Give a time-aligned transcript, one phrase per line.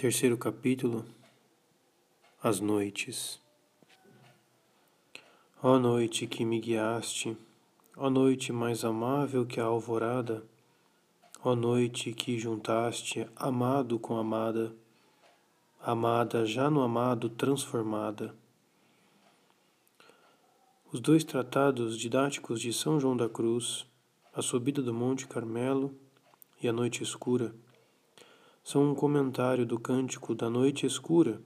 [0.00, 1.04] Terceiro capítulo
[2.42, 3.38] As Noites
[5.62, 7.36] Ó noite que me guiaste,
[7.98, 10.42] ó noite mais amável que a alvorada,
[11.44, 14.74] ó noite que juntaste amado com amada,
[15.82, 18.34] amada já no amado transformada.
[20.90, 23.84] Os dois tratados didáticos de São João da Cruz,
[24.32, 25.94] A Subida do Monte Carmelo
[26.58, 27.54] e A Noite Escura,
[28.62, 31.40] são um comentário do cântico da Noite Escura,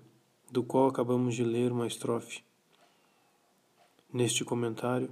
[0.51, 2.43] do qual acabamos de ler uma estrofe.
[4.12, 5.11] Neste comentário,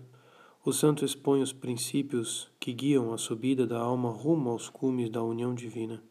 [0.64, 5.22] o santo expõe os princípios que guiam a subida da alma rumo aos cumes da
[5.22, 6.02] união divina.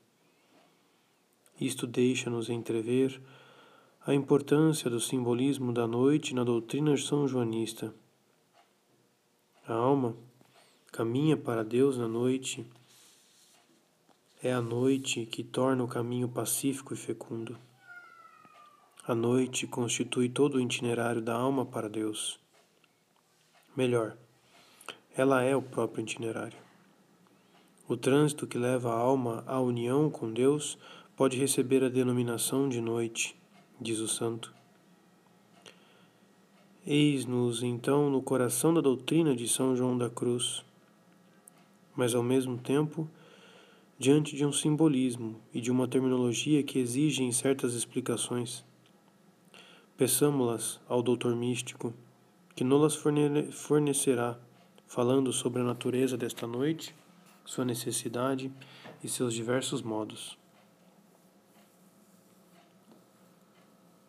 [1.60, 3.22] Isto deixa-nos entrever
[4.06, 7.94] a importância do simbolismo da noite na doutrina são joanista.
[9.68, 10.16] A alma
[10.92, 12.66] caminha para Deus na noite
[14.44, 17.56] é a noite que torna o caminho pacífico e fecundo.
[19.08, 22.40] A noite constitui todo o itinerário da alma para Deus.
[23.78, 24.18] Melhor,
[25.16, 26.58] ela é o próprio itinerário.
[27.88, 30.76] O trânsito que leva a alma à união com Deus
[31.16, 33.40] pode receber a denominação de noite,
[33.80, 34.52] diz o santo.
[36.84, 40.66] Eis-nos então no coração da doutrina de São João da Cruz,
[41.96, 43.08] mas ao mesmo tempo
[44.02, 48.66] diante de um simbolismo e de uma terminologia que exigem certas explicações.
[49.96, 51.94] Peçamo-las ao doutor místico,
[52.56, 54.40] que nos fornecerá,
[54.88, 56.96] falando sobre a natureza desta noite,
[57.46, 58.52] sua necessidade
[59.04, 60.36] e seus diversos modos.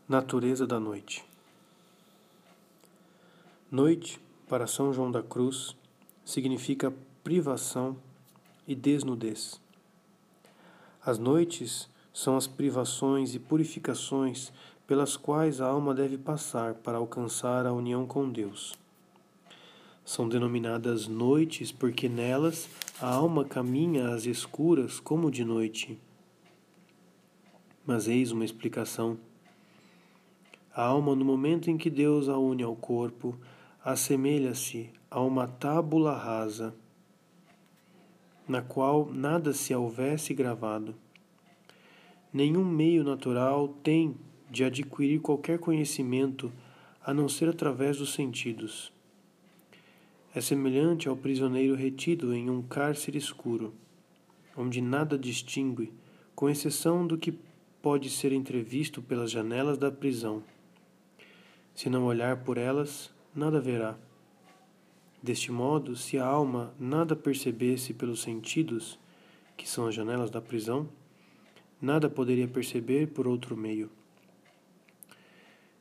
[0.08, 1.22] Natureza da noite.
[3.70, 4.18] Noite,
[4.48, 5.76] para São João da Cruz,
[6.24, 7.94] significa privação
[8.66, 9.61] e desnudez.
[11.04, 14.52] As noites são as privações e purificações
[14.86, 18.74] pelas quais a alma deve passar para alcançar a união com Deus.
[20.04, 22.68] São denominadas noites porque nelas
[23.00, 25.98] a alma caminha às escuras como de noite.
[27.84, 29.18] Mas eis uma explicação.
[30.72, 33.36] A alma, no momento em que Deus a une ao corpo,
[33.84, 36.72] assemelha-se a uma tábula rasa
[38.48, 40.94] na qual nada se houvesse gravado.
[42.32, 44.16] Nenhum meio natural tem
[44.50, 46.52] de adquirir qualquer conhecimento
[47.04, 48.92] a não ser através dos sentidos.
[50.34, 53.74] É semelhante ao prisioneiro retido em um cárcere escuro,
[54.56, 55.92] onde nada distingue,
[56.34, 57.38] com exceção do que
[57.82, 60.42] pode ser entrevisto pelas janelas da prisão.
[61.74, 63.98] Se não olhar por elas, nada verá.
[65.22, 68.98] Deste modo, se a alma nada percebesse pelos sentidos,
[69.56, 70.88] que são as janelas da prisão,
[71.80, 73.88] nada poderia perceber por outro meio.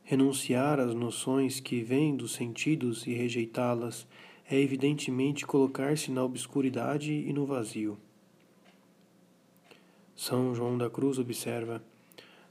[0.04, 4.06] Renunciar às noções que vêm dos sentidos e rejeitá-las
[4.48, 7.98] é evidentemente colocar-se na obscuridade e no vazio.
[10.14, 11.82] São João da Cruz observa: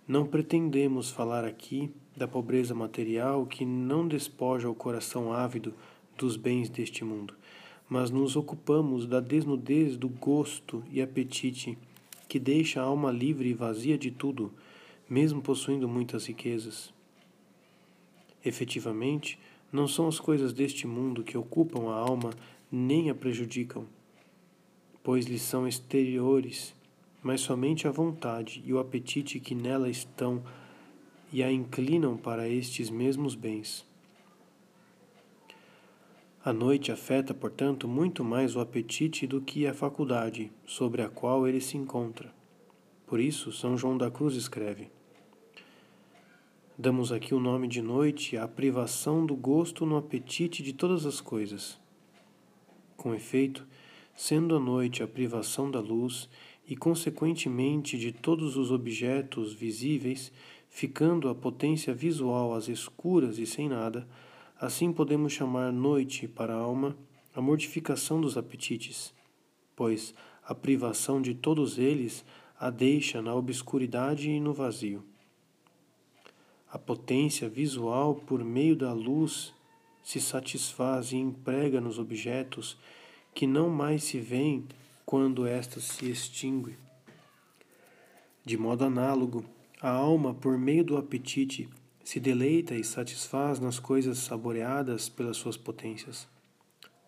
[0.06, 5.74] Não pretendemos falar aqui da pobreza material que não despoja o coração ávido
[6.18, 7.34] dos bens deste mundo,
[7.90, 11.78] mas nos ocupamos da desnudez do gosto e apetite
[12.28, 14.54] que deixa a alma livre e vazia de tudo,
[15.10, 16.94] mesmo possuindo muitas riquezas.
[18.44, 19.38] Efetivamente,
[19.72, 22.32] não são as coisas deste mundo que ocupam a alma
[22.72, 23.86] nem a prejudicam,
[25.04, 26.74] pois lhes são exteriores,
[27.22, 30.42] mas somente a vontade e o apetite que nela estão
[31.34, 33.86] e a inclinam para estes mesmos bens.
[36.44, 41.48] A noite afeta, portanto, muito mais o apetite do que a faculdade sobre a qual
[41.48, 42.34] ele se encontra.
[43.06, 44.90] Por isso, São João da Cruz escreve:
[46.76, 51.22] Damos aqui o nome de noite à privação do gosto no apetite de todas as
[51.22, 51.80] coisas.
[52.98, 53.68] Com efeito,
[54.16, 56.28] sendo a noite a privação da luz
[56.68, 60.32] e, consequentemente, de todos os objetos visíveis,
[60.68, 64.08] ficando a potência visual às escuras e sem nada,
[64.62, 66.96] Assim podemos chamar noite para a alma
[67.34, 69.12] a mortificação dos apetites,
[69.76, 70.14] pois
[70.46, 72.24] a privação de todos eles
[72.60, 75.04] a deixa na obscuridade e no vazio.
[76.72, 79.52] A potência visual por meio da luz
[80.04, 82.78] se satisfaz e emprega nos objetos
[83.34, 84.68] que não mais se veem
[85.04, 86.78] quando esta se extingue.
[88.46, 89.44] De modo análogo,
[89.82, 91.68] a alma, por meio do apetite,
[92.12, 96.28] se deleita e satisfaz nas coisas saboreadas pelas suas potências.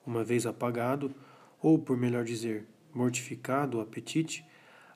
[0.05, 1.13] Uma vez apagado,
[1.61, 4.45] ou por melhor dizer, mortificado o apetite,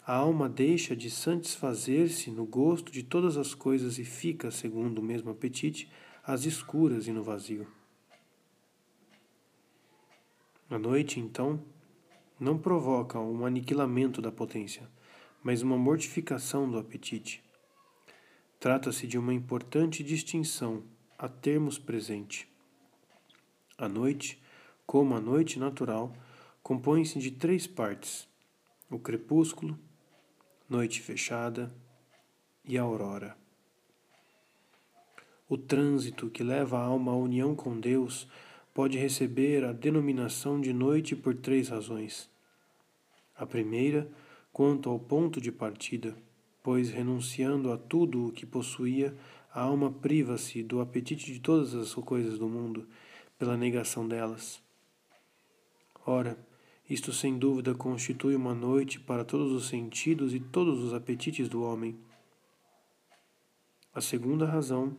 [0.06, 5.04] a alma deixa de satisfazer-se no gosto de todas as coisas e fica, segundo o
[5.04, 5.92] mesmo apetite,
[6.24, 7.68] às escuras e no vazio.
[10.70, 11.62] A noite, então,
[12.40, 14.90] não provoca um aniquilamento da potência,
[15.44, 17.46] mas uma mortificação do apetite.
[18.60, 20.84] Trata-se de uma importante distinção
[21.16, 22.48] a termos presente.
[23.78, 24.42] A noite,
[24.84, 26.12] como a noite natural,
[26.64, 28.28] compõe-se de três partes:
[28.90, 29.78] o crepúsculo,
[30.68, 31.72] noite fechada
[32.66, 33.38] e a aurora.
[35.48, 38.28] O trânsito que leva a alma à união com Deus
[38.74, 42.28] pode receber a denominação de noite por três razões.
[43.36, 44.10] A primeira,
[44.52, 46.18] quanto ao ponto de partida,
[46.68, 49.16] pois renunciando a tudo o que possuía,
[49.54, 52.86] a alma priva-se do apetite de todas as coisas do mundo,
[53.40, 54.62] pela negação delas.
[56.06, 56.38] Ora,
[56.90, 61.64] isto sem dúvida constitui uma noite para todos os sentidos e todos os apetites do
[61.64, 61.98] homem.
[63.96, 64.94] A segunda razão,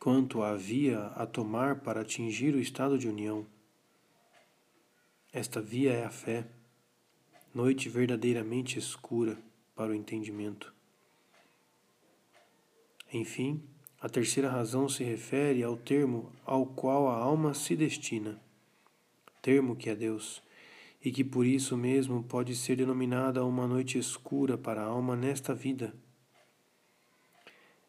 [0.00, 3.46] quanto à via a tomar para atingir o estado de união.
[5.32, 6.48] Esta via é a fé,
[7.54, 9.38] noite verdadeiramente escura
[9.76, 10.79] para o entendimento.
[13.12, 13.62] Enfim,
[14.00, 18.40] a terceira razão se refere ao termo ao qual a alma se destina,
[19.42, 20.42] termo que é Deus
[21.04, 25.54] e que por isso mesmo pode ser denominada uma noite escura para a alma nesta
[25.54, 25.94] vida.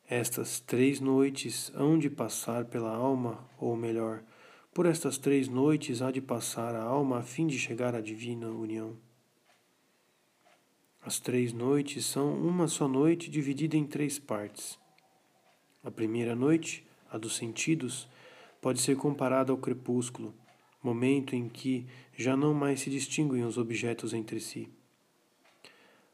[0.10, 4.24] Estas três noites hão de passar pela alma, ou melhor,
[4.74, 8.50] por estas três noites há de passar a alma a fim de chegar à divina
[8.50, 8.98] união.
[11.02, 14.81] As três noites são uma só noite dividida em três partes.
[15.83, 18.07] A primeira noite, a dos sentidos,
[18.62, 20.33] pode ser comparada ao crepúsculo,
[20.83, 24.69] momento em que já não mais se distinguem os objetos entre si.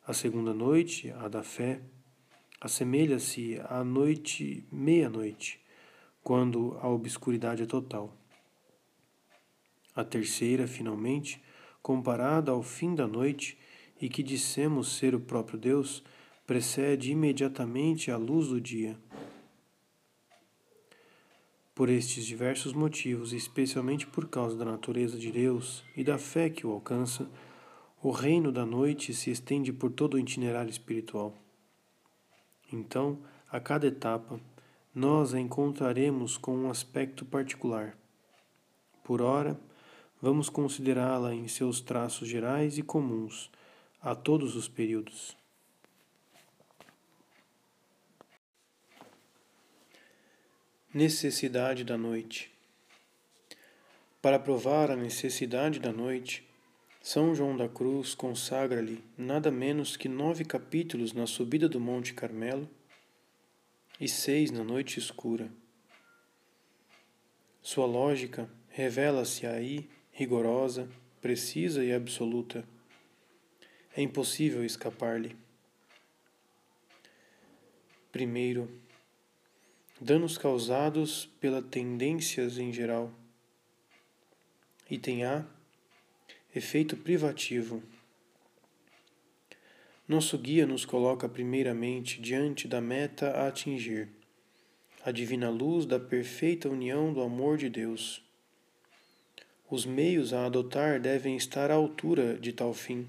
[0.06, 1.82] A segunda noite, a da fé,
[2.62, 5.60] assemelha-se à noite meia-noite,
[6.24, 8.16] quando a obscuridade é total.
[9.94, 11.44] A terceira, finalmente,
[11.82, 13.58] comparada ao fim da noite
[14.00, 16.04] e que dissemos ser o próprio Deus,
[16.46, 18.98] precede imediatamente a luz do dia.
[21.78, 26.66] Por estes diversos motivos, especialmente por causa da natureza de Deus e da fé que
[26.66, 27.30] o alcança,
[28.02, 31.36] o reino da noite se estende por todo o itinerário espiritual.
[32.74, 34.40] Então, a cada etapa,
[34.92, 37.96] nós a encontraremos com um aspecto particular.
[39.04, 39.56] Por ora,
[40.20, 43.52] vamos considerá-la em seus traços gerais e comuns
[44.02, 45.38] a todos os períodos.
[51.00, 52.52] Necessidade da noite.
[54.20, 56.44] Para provar a necessidade da noite,
[57.04, 62.68] São João da Cruz consagra-lhe nada menos que nove capítulos na subida do Monte Carmelo
[64.02, 65.52] e seis na noite escura.
[67.62, 70.90] Sua lógica revela-se aí rigorosa,
[71.22, 72.68] precisa e absoluta.
[73.96, 75.38] É impossível escapar-lhe.
[78.12, 78.87] Primeiro,
[80.00, 83.12] danos causados pela tendências em geral.
[84.90, 85.46] Item A.
[86.56, 87.82] Efeito privativo.
[90.08, 94.08] Nosso guia nos coloca primeiramente diante da meta a atingir,
[95.04, 98.24] a divina luz da perfeita união do amor de Deus.
[99.70, 103.06] Os meios a adotar devem estar à altura de tal fim.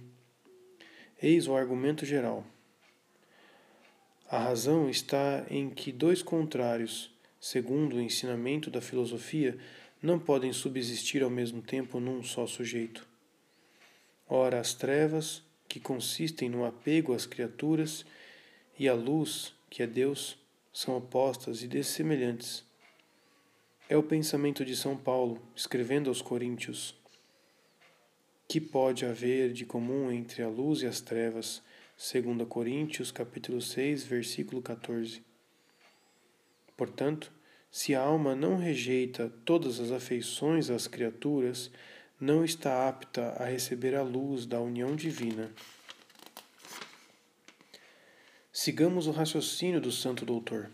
[1.23, 2.45] Eis o argumento geral.
[4.31, 9.57] A razão está em que dois contrários, segundo o ensinamento da filosofia,
[10.03, 13.09] não podem subsistir ao mesmo tempo num só sujeito.
[14.29, 18.05] Ora, as trevas, que consistem no apego às criaturas,
[18.79, 20.37] e a luz, que é Deus,
[20.71, 22.63] são opostas e dessemelhantes.
[23.89, 26.95] É o pensamento de São Paulo, escrevendo aos Coríntios.
[28.47, 31.63] Que pode haver de comum entre a luz e as trevas?
[32.01, 35.21] 2 Coríntios capítulo 6, versículo 14.
[36.77, 37.33] Portanto,
[37.73, 41.73] se a alma não rejeita todas as afeições às criaturas,
[42.21, 45.51] não está apta a receber a luz da união divina.
[48.53, 50.71] Sigamos o raciocínio do Santo Doutor.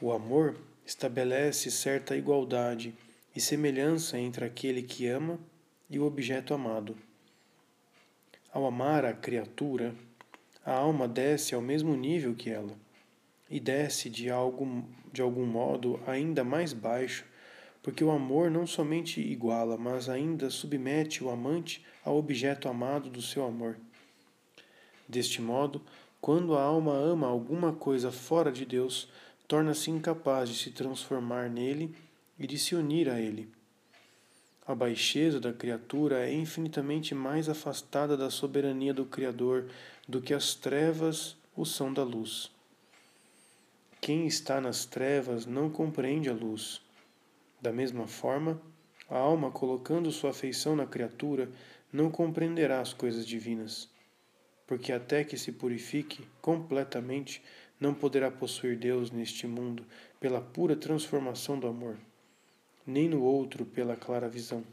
[0.00, 2.92] O amor estabelece certa igualdade
[3.34, 5.38] e semelhança entre aquele que ama
[5.88, 6.98] e o objeto amado.
[8.52, 9.94] Ao amar a criatura,
[10.66, 12.76] a alma desce ao mesmo nível que ela,
[13.48, 17.24] e desce de algum, de algum modo ainda mais baixo,
[17.80, 23.22] porque o amor não somente iguala, mas ainda submete o amante ao objeto amado do
[23.22, 23.76] seu amor.
[25.08, 25.80] Deste modo,
[26.20, 29.08] quando a alma ama alguma coisa fora de Deus,
[29.46, 31.94] torna-se incapaz de se transformar nele
[32.36, 33.48] e de se unir a ele.
[34.70, 39.68] A baixeza da criatura é infinitamente mais afastada da soberania do Criador
[40.06, 42.52] do que as trevas o são da luz.
[44.00, 46.80] Quem está nas trevas não compreende a luz.
[47.60, 48.62] Da mesma forma,
[49.08, 51.50] a alma, colocando sua afeição na criatura,
[51.92, 53.88] não compreenderá as coisas divinas,
[54.68, 57.42] porque até que se purifique completamente,
[57.80, 59.84] não poderá possuir Deus neste mundo
[60.20, 61.98] pela pura transformação do amor
[62.86, 64.64] nem no outro pela clara visão.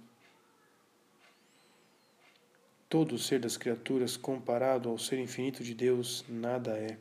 [2.90, 6.98] Todo ser das criaturas comparado ao ser infinito de Deus nada é.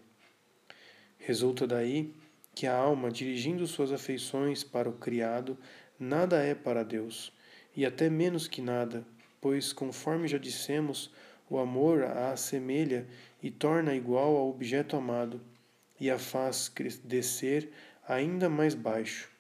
[1.18, 2.12] Resulta daí
[2.54, 5.56] que a alma, dirigindo suas afeições para o criado,
[5.98, 7.32] nada é para Deus,
[7.76, 9.06] e até menos que nada,
[9.40, 11.12] pois, conforme já dissemos,
[11.48, 13.06] o amor a assemelha
[13.42, 15.40] e torna igual ao objeto amado,
[16.00, 16.72] e a faz
[17.04, 17.70] descer
[18.08, 19.36] ainda mais baixo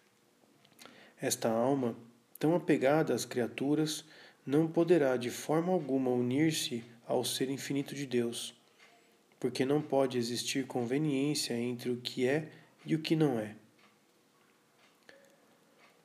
[1.26, 1.96] esta alma,
[2.38, 4.04] tão apegada às criaturas,
[4.46, 8.54] não poderá de forma alguma unir-se ao ser infinito de Deus,
[9.40, 12.48] porque não pode existir conveniência entre o que é
[12.84, 13.56] e o que não é.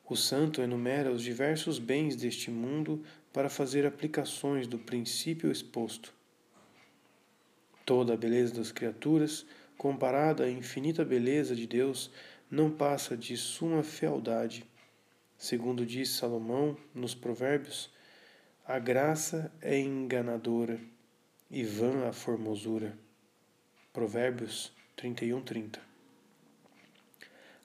[0.08, 3.02] O santo enumera os diversos bens deste mundo
[3.32, 6.12] para fazer aplicações do princípio exposto.
[7.86, 9.46] Toda a beleza das criaturas,
[9.78, 12.10] comparada à infinita beleza de Deus,
[12.50, 14.66] não passa de suma fealdade
[15.42, 17.90] Segundo diz Salomão nos Provérbios,
[18.64, 20.78] a graça é enganadora
[21.50, 22.96] e vã a formosura.
[23.92, 25.80] Provérbios 31, 30.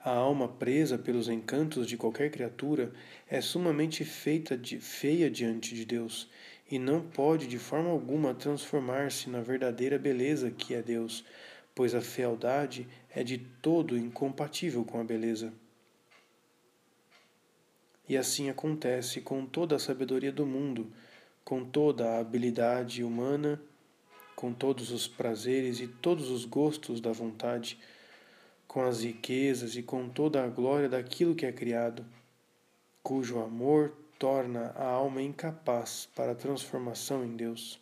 [0.00, 2.92] A alma presa pelos encantos de qualquer criatura
[3.28, 6.28] é sumamente feita de, feia diante de Deus
[6.68, 11.24] e não pode de forma alguma transformar-se na verdadeira beleza que é Deus,
[11.76, 15.52] pois a fealdade é de todo incompatível com a beleza.
[18.08, 20.90] E assim acontece com toda a sabedoria do mundo,
[21.44, 23.60] com toda a habilidade humana,
[24.34, 27.78] com todos os prazeres e todos os gostos da vontade,
[28.66, 32.04] com as riquezas e com toda a glória daquilo que é criado,
[33.02, 37.78] cujo amor torna a alma incapaz para a transformação em Deus.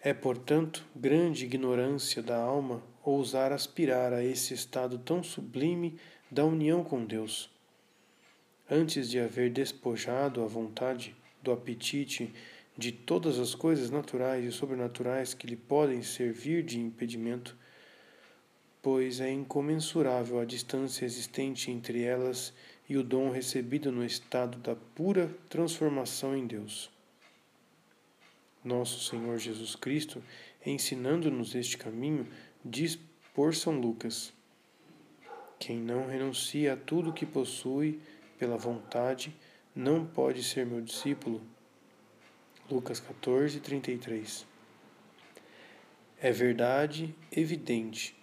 [0.00, 5.98] É, portanto, grande ignorância da alma ousar aspirar a esse estado tão sublime
[6.30, 7.50] da união com Deus
[8.70, 12.32] antes de haver despojado a vontade do apetite
[12.76, 17.56] de todas as coisas naturais e sobrenaturais que lhe podem servir de impedimento,
[18.80, 22.52] pois é incomensurável a distância existente entre elas
[22.88, 26.90] e o dom recebido no estado da pura transformação em Deus.
[28.64, 30.22] Nosso Senhor Jesus Cristo,
[30.64, 32.26] ensinando-nos este caminho,
[32.64, 32.98] diz
[33.34, 34.32] por São Lucas:
[35.58, 38.00] Quem não renuncia a tudo que possui,
[38.38, 39.34] pela vontade,
[39.74, 41.42] não pode ser meu discípulo.
[42.70, 44.46] Lucas 14, 33.
[46.20, 48.16] É verdade evidente,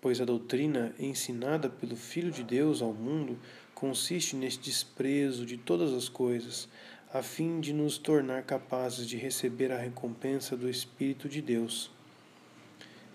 [0.00, 3.38] pois a doutrina ensinada pelo Filho de Deus ao mundo
[3.74, 6.68] consiste neste desprezo de todas as coisas,
[7.12, 11.90] a fim de nos tornar capazes de receber a recompensa do Espírito de Deus.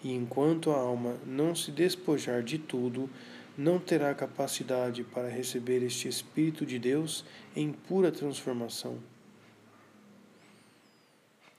[0.04, 3.10] E enquanto a alma não se despojar de tudo,
[3.58, 9.00] não terá capacidade para receber este Espírito de Deus em pura transformação.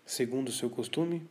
[0.07, 1.29] Segundo seu costume,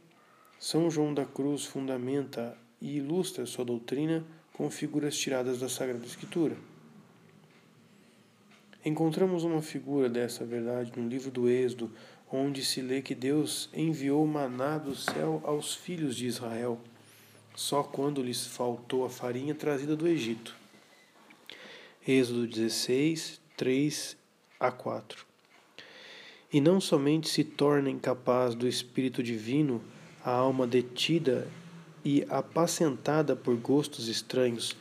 [0.60, 6.58] São João da Cruz fundamenta e ilustra sua doutrina com figuras tiradas da Sagrada Escritura.
[8.84, 11.92] Encontramos uma figura dessa verdade no livro do Êxodo,
[12.32, 16.80] onde se lê que Deus enviou maná do céu aos filhos de Israel
[17.58, 20.56] só quando lhes faltou a farinha trazida do Egito.
[22.10, 24.16] Êxodo 16, 3
[24.58, 25.26] a 4.
[26.54, 29.82] E não somente se torna incapaz do Espírito Divino
[30.24, 31.50] a alma detida
[32.06, 34.74] e apacentada por gostos estranhos,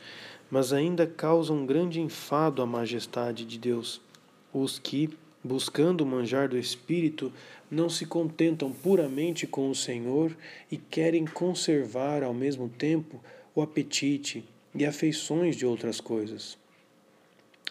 [0.49, 3.99] mas ainda causa um grande enfado à majestade de Deus,
[4.53, 5.09] os que,
[5.43, 7.33] buscando o manjar do Espírito,
[7.69, 10.33] não se contentam puramente com o Senhor
[10.71, 13.21] e querem conservar ao mesmo tempo
[13.53, 16.57] o apetite e afeições de outras coisas.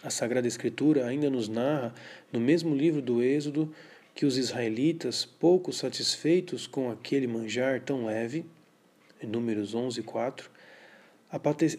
[0.02, 1.94] A Sagrada Escritura ainda nos narra,
[2.32, 3.72] no mesmo livro do Êxodo,
[4.14, 8.44] que os israelitas, pouco satisfeitos com aquele manjar tão leve,
[9.22, 10.50] em Números 11, 4,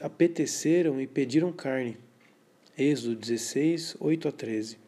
[0.02, 1.98] apeteceram e pediram carne.
[2.78, 4.88] Êxodo 16, 8 a 13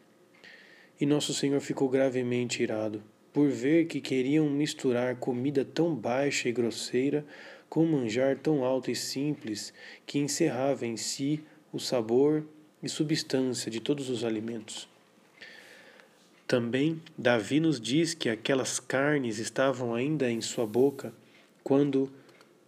[1.00, 3.02] e nosso Senhor ficou gravemente irado.
[3.32, 7.24] por ver que queriam misturar comida tão baixa e grosseira
[7.68, 9.72] com manjar tão alto e simples
[10.04, 11.40] que encerrava em si
[11.72, 12.44] o sabor
[12.82, 14.88] e substância de todos os alimentos.
[16.46, 21.12] Também Davi nos diz que aquelas carnes estavam ainda em sua boca
[21.62, 22.10] quando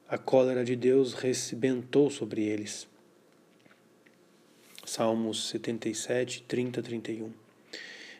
[0.08, 2.86] a cólera de Deus recibentou sobre eles.
[4.84, 7.42] Salmos 77, 30, 31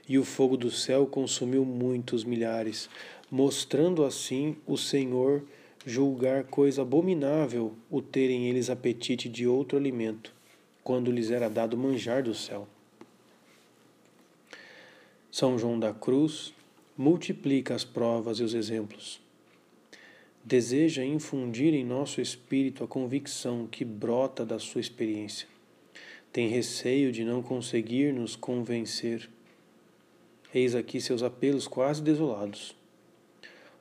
[0.09, 2.89] e o fogo do céu consumiu muitos milhares,
[3.31, 5.43] mostrando assim o Senhor
[5.87, 10.33] julgar coisa abominável o terem eles apetite de outro alimento,
[10.83, 12.69] quando lhes era dado manjar do céu.
[15.31, 16.53] São João da Cruz
[16.97, 19.21] multiplica as provas e os exemplos.
[20.45, 25.49] Deseja infundir em nosso espírito a convicção que brota da sua experiência.
[26.33, 29.31] Tem receio de não conseguir nos convencer
[30.55, 32.77] Eis aqui seus apelos quase desolados.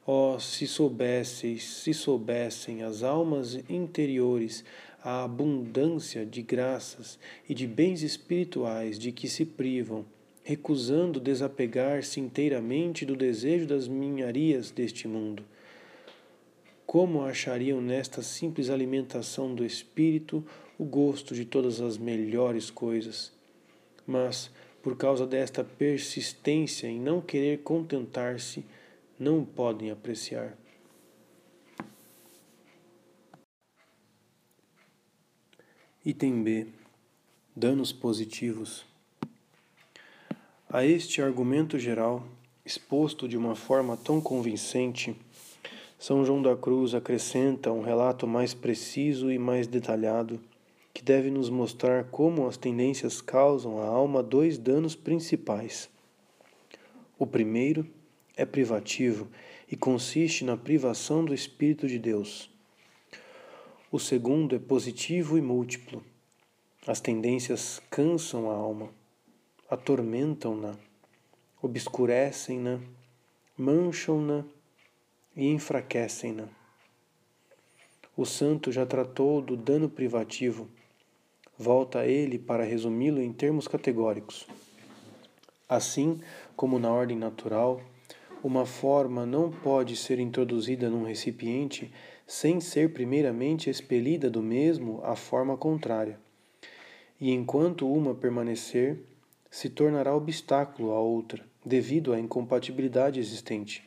[0.07, 4.63] Oh, se soubesseis, se soubessem as almas interiores
[5.03, 7.17] a abundância de graças
[7.49, 10.05] e de bens espirituais de que se privam,
[10.43, 15.43] recusando desapegar-se inteiramente do desejo das minharias deste mundo.
[16.85, 20.45] Como achariam nesta simples alimentação do espírito
[20.77, 23.31] o gosto de todas as melhores coisas?
[24.05, 24.51] Mas,
[24.83, 28.65] por causa desta persistência em não querer contentar-se,
[29.17, 30.57] não podem apreciar.
[36.03, 36.65] Item B.
[37.55, 38.83] Danos positivos.
[40.67, 42.25] A este argumento geral,
[42.65, 45.15] exposto de uma forma tão convincente,
[45.99, 50.39] São João da Cruz acrescenta um relato mais preciso e mais detalhado
[50.91, 55.87] que deve nos mostrar como as tendências causam à alma dois danos principais.
[57.19, 57.85] O primeiro
[58.35, 59.27] é privativo
[59.71, 62.49] e consiste na privação do Espírito de Deus.
[63.91, 66.01] O segundo é positivo e múltiplo.
[66.87, 68.89] As tendências cansam a alma,
[69.69, 70.77] atormentam-na,
[71.61, 72.79] obscurecem-na,
[73.57, 74.45] mancham-na
[75.35, 76.47] e enfraquecem-na.
[78.15, 80.69] O santo já tratou do dano privativo
[81.61, 84.47] volta a ele para resumi-lo em termos categóricos.
[85.67, 86.19] Assim
[86.55, 87.81] como na ordem natural,
[88.43, 91.93] uma forma não pode ser introduzida num recipiente
[92.25, 96.19] sem ser primeiramente expelida do mesmo a forma contrária.
[97.19, 98.99] E enquanto uma permanecer,
[99.49, 103.83] se tornará obstáculo à outra, devido à incompatibilidade existente.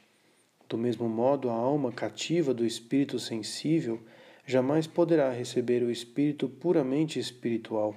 [0.69, 4.01] Do mesmo modo, a alma cativa do espírito sensível
[4.47, 7.97] jamais poderá receber o espírito puramente espiritual.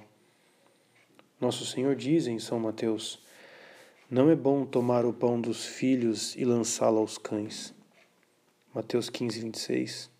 [1.40, 3.22] Nosso Senhor diz em São Mateus:
[4.10, 7.74] Não é bom tomar o pão dos filhos e lançá-lo aos cães.
[8.74, 10.17] Mateus 15, 26.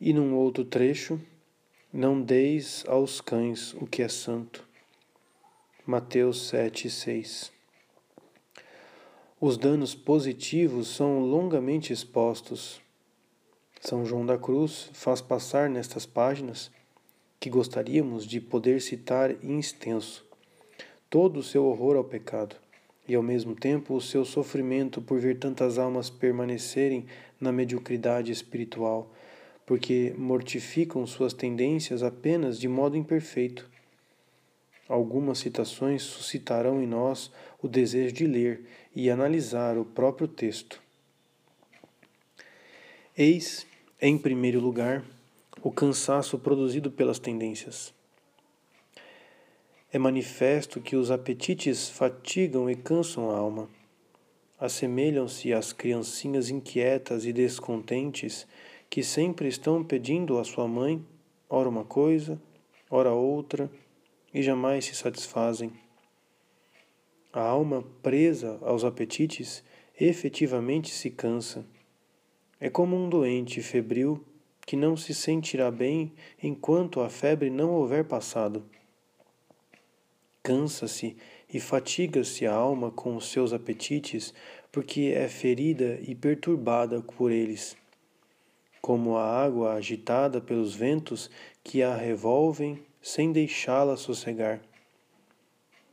[0.00, 1.20] E num outro trecho,
[1.92, 4.66] não deis aos cães o que é santo.
[5.86, 7.52] Mateus 7, 6.
[9.40, 12.80] Os danos positivos são longamente expostos
[13.86, 16.72] são João da Cruz faz passar nestas páginas,
[17.38, 20.26] que gostaríamos de poder citar em extenso,
[21.08, 22.56] todo o seu horror ao pecado
[23.06, 27.06] e ao mesmo tempo o seu sofrimento por ver tantas almas permanecerem
[27.40, 29.14] na mediocridade espiritual,
[29.66, 33.68] porque mortificam suas tendências apenas de modo imperfeito.
[34.88, 40.80] Algumas citações suscitarão em nós o desejo de ler e analisar o próprio texto.
[43.18, 43.66] Eis
[44.00, 45.02] em primeiro lugar,
[45.62, 47.94] o cansaço produzido pelas tendências.
[49.90, 53.70] É manifesto que os apetites fatigam e cansam a alma.
[54.60, 58.46] Assemelham-se às criancinhas inquietas e descontentes
[58.88, 61.04] que sempre estão pedindo à sua mãe,
[61.48, 62.40] ora uma coisa,
[62.90, 63.70] ora outra,
[64.32, 65.72] e jamais se satisfazem.
[67.32, 69.62] A alma presa aos apetites
[69.98, 71.66] efetivamente se cansa
[72.58, 74.24] é como um doente febril
[74.66, 78.64] que não se sentirá bem enquanto a febre não houver passado.
[80.42, 81.16] Cansa-se
[81.52, 84.32] e fatiga-se a alma com os seus apetites,
[84.72, 87.76] porque é ferida e perturbada por eles.
[88.86, 91.28] Como a água agitada pelos ventos
[91.64, 94.60] que a revolvem sem deixá-la sossegar.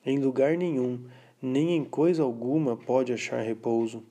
[0.06, 1.03] Em lugar nenhum,
[1.41, 4.03] nem em coisa alguma pode achar repouso.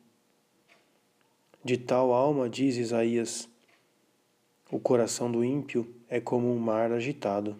[1.62, 3.48] De tal alma, diz Isaías,
[4.68, 7.56] o coração do ímpio é como um mar agitado.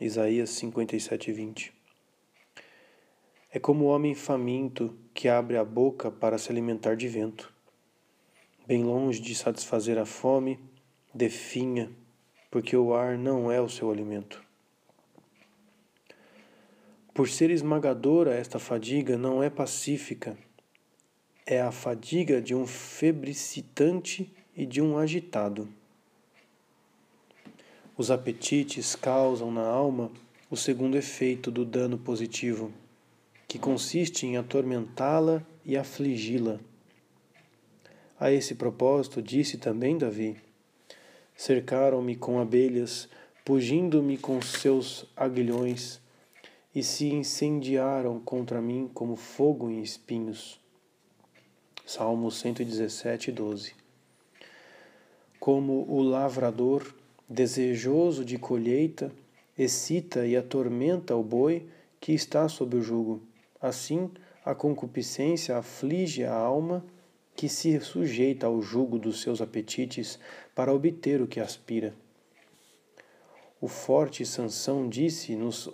[0.00, 1.74] Isaías 57, 20.
[3.52, 7.57] É como o homem faminto que abre a boca para se alimentar de vento.
[8.68, 10.60] Bem longe de satisfazer a fome,
[11.14, 11.90] definha,
[12.50, 14.44] porque o ar não é o seu alimento.
[17.14, 20.36] Por ser esmagadora, esta fadiga não é pacífica,
[21.46, 25.66] é a fadiga de um febricitante e de um agitado.
[27.96, 30.12] Os apetites causam na alma
[30.50, 32.70] o segundo efeito do dano positivo,
[33.48, 36.60] que consiste em atormentá-la e afligi-la.
[38.20, 40.36] A esse propósito, disse também Davi:
[41.36, 43.08] Cercaram-me com abelhas,
[43.44, 46.00] pugindo-me com seus aguilhões,
[46.74, 50.60] e se incendiaram contra mim como fogo em espinhos.
[51.86, 53.72] Salmo 117, 12.
[55.38, 56.92] Como o lavrador,
[57.28, 59.12] desejoso de colheita,
[59.56, 61.68] excita e atormenta o boi
[62.00, 63.22] que está sob o jugo.
[63.62, 64.10] Assim,
[64.44, 66.84] a concupiscência aflige a alma
[67.38, 70.18] que se sujeita ao jugo dos seus apetites
[70.56, 71.94] para obter o que aspira.
[73.60, 75.70] O forte Sansão disse, nos,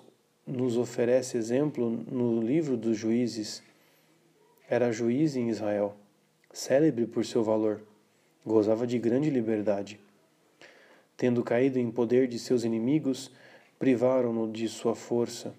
[0.46, 3.62] nos oferece exemplo no livro dos juízes.
[4.68, 5.96] Era juiz em Israel,
[6.52, 7.80] célebre por seu valor,
[8.44, 9.98] gozava de grande liberdade.
[11.16, 13.30] Tendo caído em poder de seus inimigos,
[13.78, 15.54] privaram-no de sua força,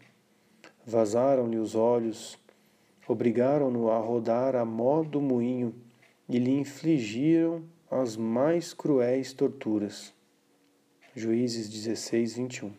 [0.86, 2.38] vazaram-lhe os olhos,
[3.08, 5.74] obrigaram-no a rodar a mó do moinho
[6.28, 10.14] e lhe infligiram as mais cruéis torturas.
[11.16, 12.74] Juízes 16, 21.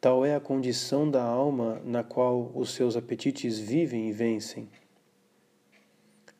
[0.00, 4.68] Tal é a condição da alma na qual os seus apetites vivem e vencem.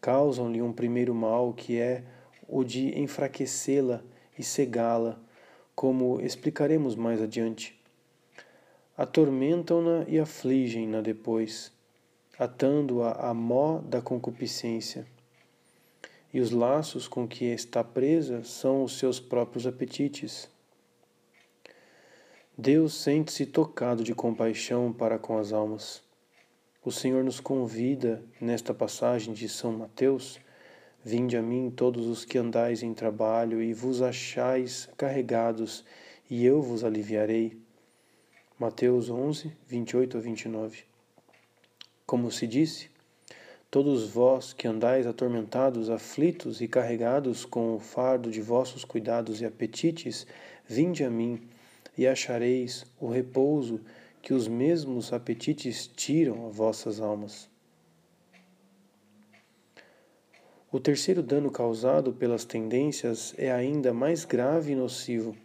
[0.00, 2.04] Causam-lhe um primeiro mal que é
[2.46, 4.04] o de enfraquecê-la
[4.38, 5.18] e cegá-la,
[5.74, 7.76] como explicaremos mais adiante.
[8.96, 11.72] Atormentam-na e afligem-na depois,
[12.38, 15.06] atando-a à mó da concupiscência.
[16.36, 20.50] E os laços com que está presa são os seus próprios apetites.
[22.58, 26.02] Deus sente-se tocado de compaixão para com as almas.
[26.84, 30.38] O Senhor nos convida, nesta passagem de São Mateus,
[31.02, 35.86] Vinde a mim todos os que andais em trabalho e vos achais carregados,
[36.28, 37.58] e eu vos aliviarei.
[38.58, 40.84] Mateus 11, 28 a 29.
[42.04, 42.90] Como se disse,
[43.76, 49.44] todos vós que andais atormentados, aflitos e carregados com o fardo de vossos cuidados e
[49.44, 50.26] apetites,
[50.66, 51.46] vinde a mim
[51.94, 53.82] e achareis o repouso
[54.22, 57.50] que os mesmos apetites tiram a vossas almas.
[60.72, 65.36] O terceiro dano causado pelas tendências é ainda mais grave e nocivo,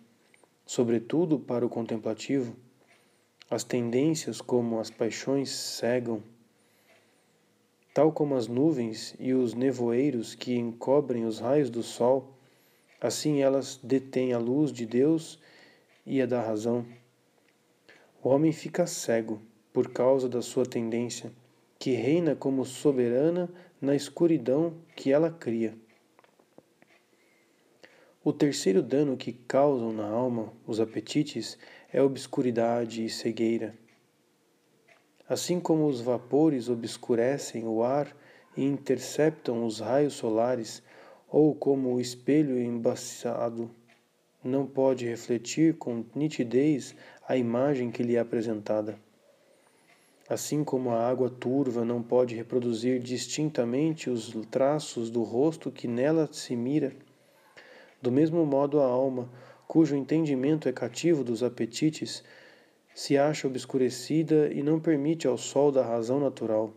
[0.65, 2.55] sobretudo para o contemplativo.
[3.49, 6.23] As tendências, como as paixões, cegam.
[7.93, 12.33] Tal como as nuvens e os nevoeiros que encobrem os raios do sol,
[13.01, 15.39] assim elas detêm a luz de Deus
[16.05, 16.85] e a da razão.
[18.23, 19.41] O homem fica cego
[19.73, 21.31] por causa da sua tendência,
[21.77, 23.49] que reina como soberana
[23.81, 25.75] na escuridão que ela cria.
[28.23, 31.57] O terceiro dano que causam na alma os apetites
[31.91, 33.80] é obscuridade e cegueira.
[35.31, 38.13] Assim como os vapores obscurecem o ar
[38.57, 40.83] e interceptam os raios solares,
[41.29, 43.71] ou como o espelho embaçado
[44.43, 46.93] não pode refletir com nitidez
[47.25, 48.99] a imagem que lhe é apresentada.
[50.27, 56.27] Assim como a água turva não pode reproduzir distintamente os traços do rosto que nela
[56.29, 56.91] se mira,
[58.01, 59.29] do mesmo modo a alma,
[59.65, 62.21] cujo entendimento é cativo dos apetites,
[62.93, 66.73] se acha obscurecida e não permite ao sol da razão natural,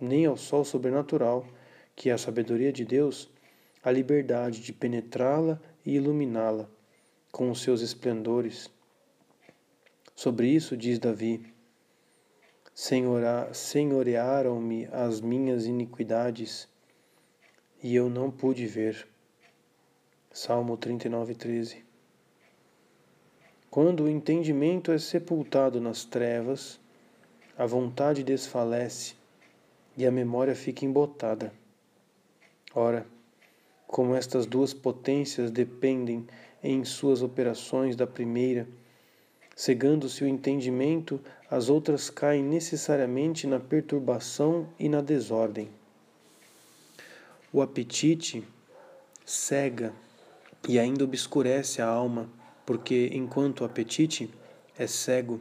[0.00, 1.46] nem ao sol sobrenatural,
[1.94, 3.30] que é a sabedoria de Deus,
[3.82, 6.68] a liberdade de penetrá-la e iluminá-la
[7.30, 8.70] com os seus esplendores.
[10.14, 11.52] Sobre isso diz Davi:
[13.52, 16.68] senhorearam-me as minhas iniquidades
[17.82, 19.06] e eu não pude ver.
[20.32, 21.83] Salmo 39, 13.
[23.74, 26.78] Quando o entendimento é sepultado nas trevas,
[27.58, 29.14] a vontade desfalece
[29.96, 31.52] e a memória fica embotada.
[32.72, 33.04] Ora,
[33.84, 36.24] como estas duas potências dependem
[36.62, 38.68] em suas operações da primeira,
[39.56, 45.68] Cegando-se o entendimento, as outras caem necessariamente na perturbação e na desordem.
[47.52, 48.44] O apetite
[49.24, 49.92] cega
[50.68, 52.28] e ainda obscurece a alma,
[52.64, 54.30] porque enquanto o apetite
[54.78, 55.40] é cego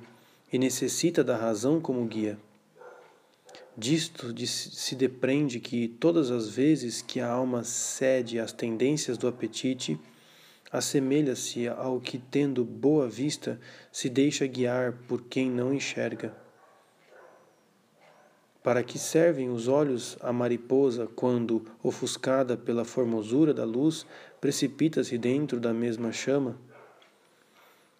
[0.52, 2.38] e necessita da razão como guia.
[3.76, 10.00] Disto se depreende que todas as vezes que a alma cede às tendências do apetite,
[10.72, 13.60] assemelha-se ao que, tendo boa vista,
[13.92, 16.36] se deixa guiar por quem não enxerga.
[18.62, 24.06] Para que servem os olhos à mariposa quando, ofuscada pela formosura da luz,
[24.40, 26.58] precipita-se dentro da mesma chama?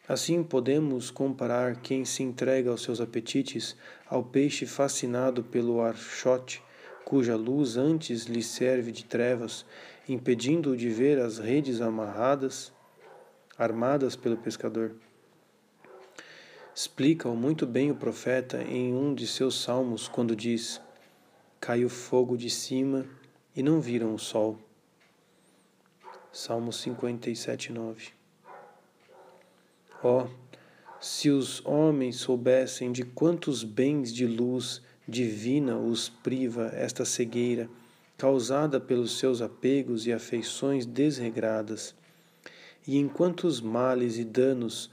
[0.06, 3.74] Assim podemos comparar quem se entrega aos seus apetites
[4.06, 6.62] ao peixe fascinado pelo archote,
[7.06, 9.66] cuja luz antes lhe serve de trevas,
[10.08, 12.74] impedindo-o de ver as redes amarradas,
[13.58, 14.94] armadas pelo pescador.
[16.76, 20.82] Explica-o muito bem o profeta em um de seus salmos, quando diz:
[21.62, 23.06] Caiu fogo de cima
[23.56, 24.60] e não viram o sol.
[26.30, 28.23] Salmo 57, 9.
[30.04, 30.28] Ó, oh,
[31.00, 37.70] se os homens soubessem de quantos bens de luz divina os priva esta cegueira,
[38.18, 41.96] causada pelos seus apegos e afeições desregradas,
[42.86, 44.92] e em quantos males e danos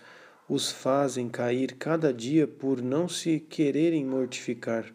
[0.49, 4.93] os fazem cair cada dia por não se quererem mortificar.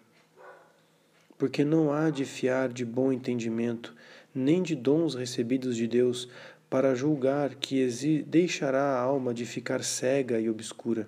[1.38, 3.94] Porque não há de fiar de bom entendimento,
[4.34, 6.30] nem de dons recebidos de Deus,
[6.70, 7.88] para julgar que
[8.26, 11.08] deixará a alma de ficar cega e obscura,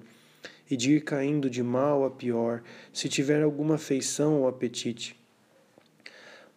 [0.70, 2.62] e de ir caindo de mal a pior,
[2.94, 5.16] se tiver alguma afeição ou apetite.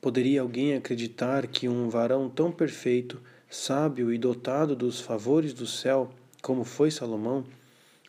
[0.00, 6.10] Poderia alguém acreditar que um varão tão perfeito, sábio e dotado dos favores do céu,
[6.42, 7.44] como foi Salomão,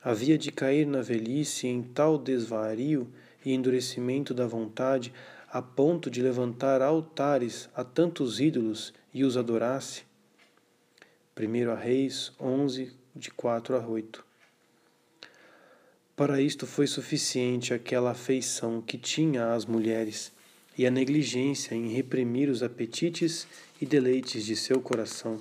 [0.04, 3.08] havia de cair na velhice em tal desvario
[3.46, 5.14] e endurecimento da vontade
[5.52, 10.04] a ponto de levantar altares a tantos ídolos e os adorasse?
[11.38, 14.24] 1 Reis 11, de 4 a 8.
[16.16, 20.34] Para isto foi suficiente aquela afeição que tinha às mulheres
[20.78, 23.48] e a negligência em reprimir os apetites
[23.82, 25.40] e deleites de seu coração.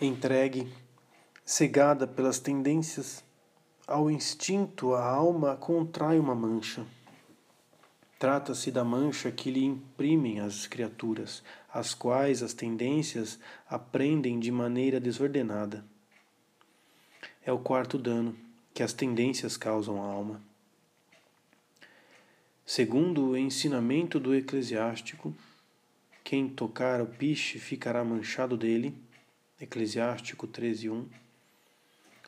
[0.00, 0.70] Entregue,
[1.44, 3.24] cegada pelas tendências
[3.86, 6.86] ao instinto, a alma contrai uma mancha.
[8.18, 11.42] Trata-se da mancha que lhe imprimem as criaturas,
[11.74, 15.84] as quais as tendências aprendem de maneira desordenada.
[17.44, 18.34] É o quarto dano
[18.72, 20.40] que as tendências causam à alma.
[22.64, 25.34] Segundo o ensinamento do eclesiástico,
[26.22, 28.96] quem tocar o piche ficará manchado dele
[29.60, 31.06] Eclesiástico 13:1.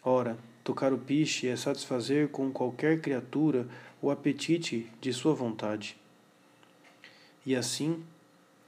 [0.02, 3.68] Ora, tocar o piche é satisfazer com qualquer criatura
[4.00, 5.96] o apetite de sua vontade.
[7.44, 8.04] E assim,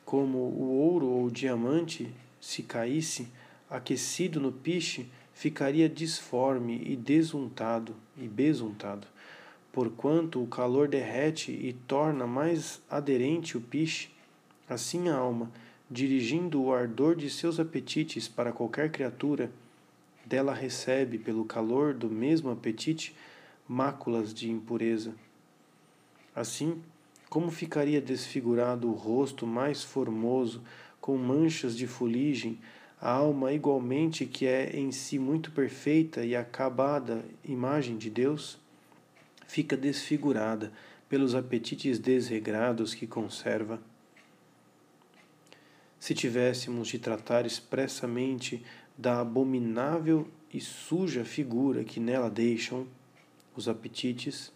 [0.08, 3.28] como o ouro ou o diamante, se caísse,
[3.68, 9.06] aquecido no piche, ficaria disforme e desuntado e besuntado,
[9.70, 14.08] porquanto o calor derrete e torna mais aderente o piche,
[14.66, 15.52] assim a alma,
[15.90, 19.50] dirigindo o ardor de seus apetites para qualquer criatura,
[20.24, 23.14] dela recebe, pelo calor do mesmo apetite,
[23.68, 25.14] máculas de impureza.
[26.34, 26.82] Assim,
[27.28, 30.62] como ficaria desfigurado o rosto mais formoso,
[31.00, 32.58] com manchas de fuligem,
[33.00, 38.58] a alma igualmente que é em si muito perfeita e acabada imagem de Deus,
[39.46, 40.72] fica desfigurada
[41.08, 43.80] pelos apetites desregrados que conserva.
[45.98, 48.64] Se tivéssemos de tratar expressamente
[48.96, 52.86] da abominável e suja figura que nela deixam
[53.54, 54.52] os apetites,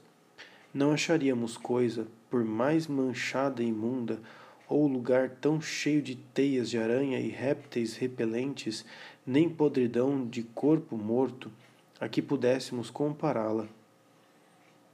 [0.73, 4.19] não acharíamos coisa, por mais manchada e imunda,
[4.67, 8.87] ou lugar tão cheio de teias de aranha e répteis repelentes,
[9.27, 11.53] nem podridão de corpo morto,
[12.01, 13.69] a que pudéssemos compará-la.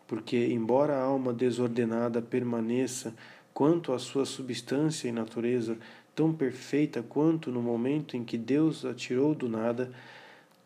[0.09, 3.15] Porque, embora a alma desordenada permaneça
[3.55, 5.79] quanto à sua substância e natureza,
[6.17, 9.93] tão perfeita quanto no momento em que Deus a tirou do nada,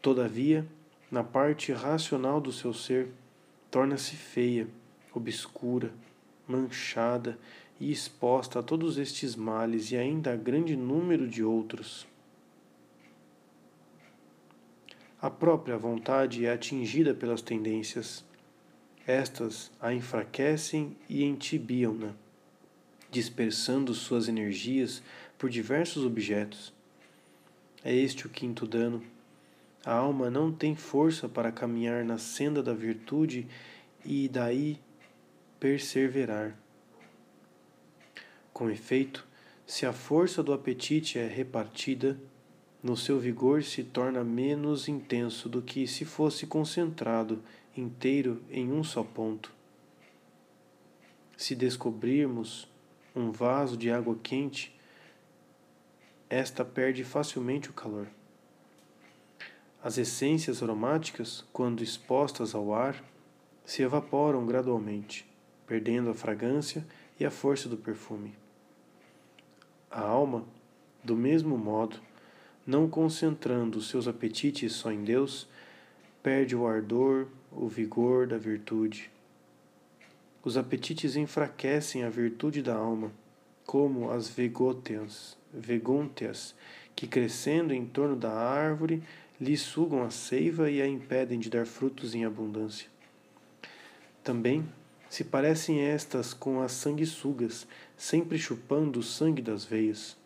[0.00, 0.66] todavia,
[1.10, 3.08] na parte racional do seu ser,
[3.70, 4.66] torna-se feia,
[5.14, 5.92] obscura,
[6.46, 7.38] manchada
[7.80, 12.06] e exposta a todos estes males e ainda a grande número de outros.
[15.20, 18.24] A própria vontade é atingida pelas tendências.
[19.06, 22.12] Estas a enfraquecem e entibiam-na,
[23.10, 25.02] dispersando suas energias
[25.38, 26.72] por diversos objetos.
[27.84, 29.02] É este o quinto dano.
[29.84, 33.46] A alma não tem força para caminhar na senda da virtude
[34.04, 34.78] e daí
[35.62, 36.58] perseverar.
[38.52, 39.24] Com efeito,
[39.64, 42.18] se a força do apetite é repartida,
[42.82, 47.40] no seu vigor se torna menos intenso do que se fosse concentrado
[47.76, 49.52] inteiro em um só ponto.
[51.36, 52.68] se descobrirmos
[53.14, 54.76] um vaso de água quente,
[56.28, 58.08] esta perde facilmente o calor.
[59.80, 63.00] As essências aromáticas, quando expostas ao ar,
[63.64, 65.31] se evaporam gradualmente,
[65.66, 66.84] perdendo a fragrância
[67.18, 68.34] e a força do perfume.
[69.90, 70.44] A alma,
[71.04, 72.00] do mesmo modo,
[72.66, 75.48] não concentrando seus apetites só em Deus,
[76.22, 79.10] perde o ardor, o vigor da virtude.
[80.44, 83.12] Os apetites enfraquecem a virtude da alma,
[83.66, 86.54] como as vegônteas, vegônteas
[86.94, 89.02] que crescendo em torno da árvore
[89.40, 92.88] lhe sugam a seiva e a impedem de dar frutos em abundância.
[94.22, 94.64] Também
[95.12, 97.66] se parecem estas com as sanguessugas,
[97.98, 100.16] sempre chupando o sangue das veias.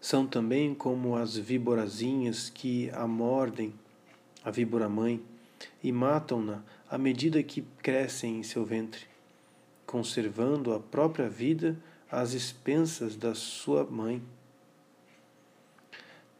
[0.00, 3.74] São também como as víborazinhas que a mordem,
[4.44, 5.20] a víbora-mãe,
[5.82, 9.04] e matam-na à medida que crescem em seu ventre,
[9.84, 11.76] conservando a própria vida
[12.08, 14.22] às expensas da sua mãe.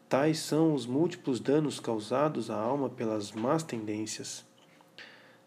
[0.07, 4.47] Tais são os múltiplos danos causados à alma pelas más tendências.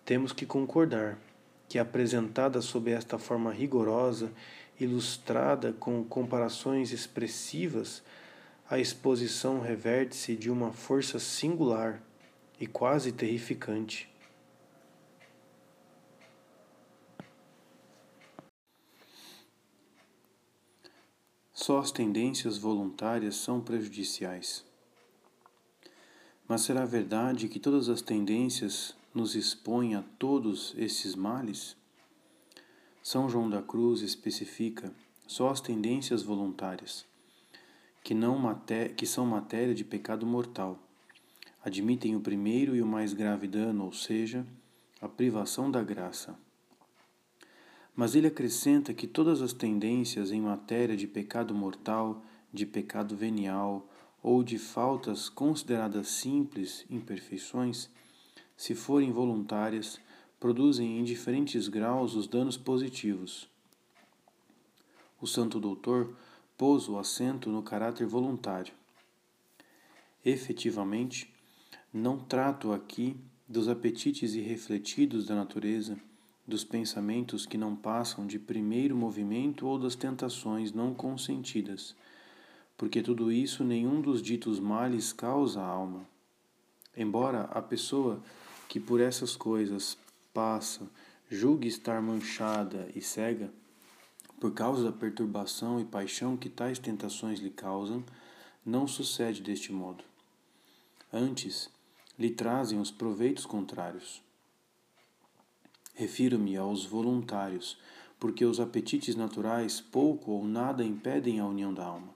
[0.05, 1.19] Temos que concordar
[1.69, 4.33] que, apresentada sob esta forma rigorosa,
[4.79, 8.03] ilustrada com comparações expressivas,
[8.69, 12.03] a exposição reverte-se de uma força singular
[12.59, 14.11] e quase terrificante.
[21.53, 24.65] Só as tendências voluntárias são prejudiciais.
[26.49, 31.77] Mas será verdade que todas as tendências nos expõem a todos esses males?
[33.03, 34.92] São João da Cruz especifica
[35.27, 37.05] só as tendências voluntárias,
[38.03, 38.38] que, não
[38.96, 40.79] que são matéria de pecado mortal,
[41.64, 44.46] admitem o primeiro e o mais grave dano, ou seja,
[45.01, 46.37] a privação da graça.
[47.94, 52.22] Mas ele acrescenta que todas as tendências em matéria de pecado mortal,
[52.53, 53.88] de pecado venial
[54.22, 57.90] ou de faltas consideradas simples imperfeições,
[58.62, 60.01] se forem voluntárias,
[60.38, 63.48] produzem em diferentes graus os danos positivos.
[65.20, 66.14] O Santo Doutor
[66.57, 68.72] pôs o acento no caráter voluntário.
[70.25, 71.35] Efetivamente,
[71.92, 73.16] não trato aqui
[73.48, 75.98] dos apetites irrefletidos da natureza
[76.46, 81.96] dos pensamentos que não passam de primeiro movimento ou das tentações não consentidas,
[82.77, 86.07] porque tudo isso nenhum dos ditos males causa à alma.
[86.96, 88.22] Embora a pessoa
[88.72, 89.98] que por essas coisas
[90.32, 90.88] passa
[91.30, 93.52] julgue estar manchada e cega,
[94.40, 98.02] por causa da perturbação e paixão que tais tentações lhe causam,
[98.64, 100.02] não sucede deste modo.
[101.12, 101.68] Antes,
[102.18, 104.22] lhe trazem os proveitos contrários.
[105.92, 107.76] Refiro-me aos voluntários,
[108.18, 112.14] porque os apetites naturais pouco ou nada impedem a união da alma,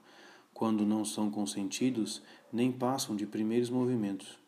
[0.54, 4.45] quando não são consentidos nem passam de primeiros movimentos.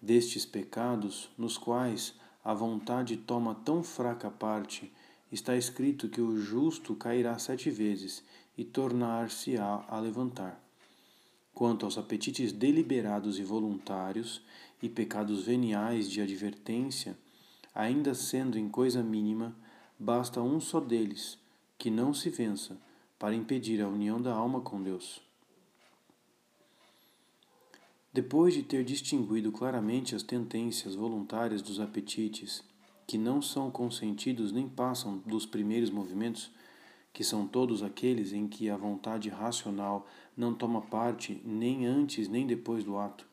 [0.00, 4.92] Destes pecados, nos quais a vontade toma tão fraca parte,
[5.32, 8.22] está escrito que o justo cairá sete vezes
[8.56, 10.62] e tornar-se-á a levantar.
[11.52, 14.42] Quanto aos apetites deliberados e voluntários
[14.82, 17.16] e pecados veniais de advertência,
[17.74, 19.56] ainda sendo em coisa mínima,
[19.98, 21.38] basta um só deles,
[21.78, 22.78] que não se vença,
[23.18, 25.25] para impedir a união da alma com Deus.
[28.16, 32.64] Depois de ter distinguido claramente as tendências voluntárias dos apetites,
[33.06, 36.50] que não são consentidos nem passam dos primeiros movimentos,
[37.12, 42.46] que são todos aqueles em que a vontade racional não toma parte nem antes nem
[42.46, 43.26] depois do ato,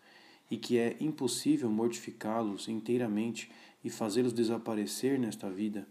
[0.51, 3.49] e que é impossível mortificá-los inteiramente
[3.85, 5.87] e fazê-los desaparecer nesta vida.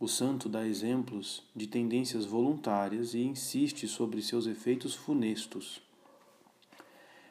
[0.00, 5.86] O santo dá exemplos de tendências voluntárias e insiste sobre seus efeitos funestos.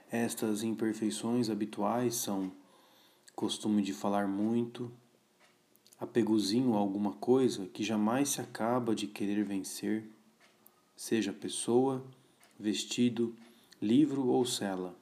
[0.10, 2.50] Estas imperfeições habituais são
[3.36, 4.90] costume de falar muito,
[6.00, 10.10] apegozinho a alguma coisa que jamais se acaba de querer vencer,
[10.96, 12.06] seja pessoa,
[12.58, 13.36] vestido,
[13.82, 14.96] livro ou cela,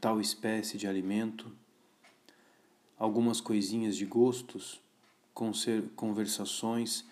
[0.00, 1.52] tal espécie de alimento,
[2.98, 4.80] algumas coisinhas de gostos,
[5.94, 7.04] conversações,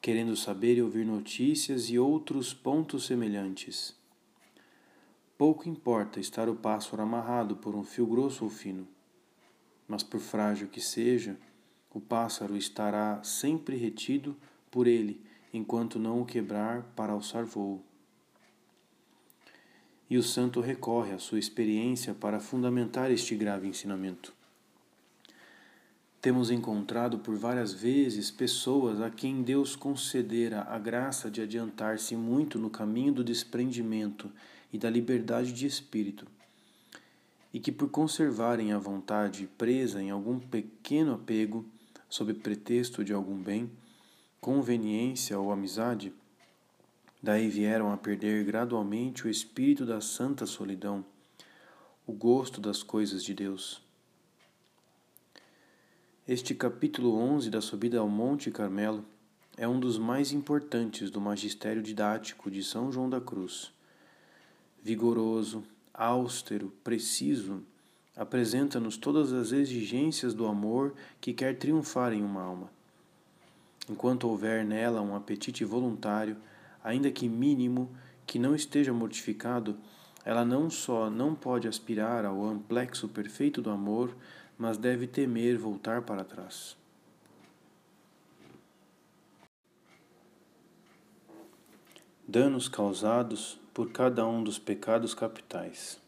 [0.00, 3.95] querendo saber e ouvir notícias e outros pontos semelhantes.
[5.38, 8.88] Pouco importa estar o pássaro amarrado por um fio grosso ou fino,
[9.86, 11.36] mas por frágil que seja,
[11.92, 14.34] o pássaro estará sempre retido
[14.70, 15.20] por ele
[15.52, 17.82] enquanto não o quebrar para alçar voo.
[20.08, 24.32] E o santo recorre à sua experiência para fundamentar este grave ensinamento.
[26.22, 32.58] Temos encontrado por várias vezes pessoas a quem Deus concedera a graça de adiantar-se muito
[32.58, 34.30] no caminho do desprendimento
[34.72, 36.26] e da liberdade de espírito,
[37.52, 41.64] e que, por conservarem a vontade presa em algum pequeno apego,
[42.08, 43.70] sob pretexto de algum bem,
[44.40, 46.12] conveniência ou amizade,
[47.22, 51.04] daí vieram a perder gradualmente o espírito da santa solidão,
[52.06, 53.82] o gosto das coisas de Deus.
[56.28, 59.04] Este capítulo 11 da Subida ao Monte Carmelo
[59.56, 63.72] é um dos mais importantes do magistério didático de São João da Cruz.
[64.86, 67.60] Vigoroso, austero, preciso,
[68.16, 72.70] apresenta-nos todas as exigências do amor que quer triunfar em uma alma.
[73.90, 76.36] Enquanto houver nela um apetite voluntário,
[76.84, 77.90] ainda que mínimo,
[78.24, 79.76] que não esteja mortificado,
[80.24, 84.14] ela não só não pode aspirar ao amplexo perfeito do amor,
[84.56, 86.76] mas deve temer voltar para trás.
[92.28, 96.00] Danos causados por cada um dos pecados capitais.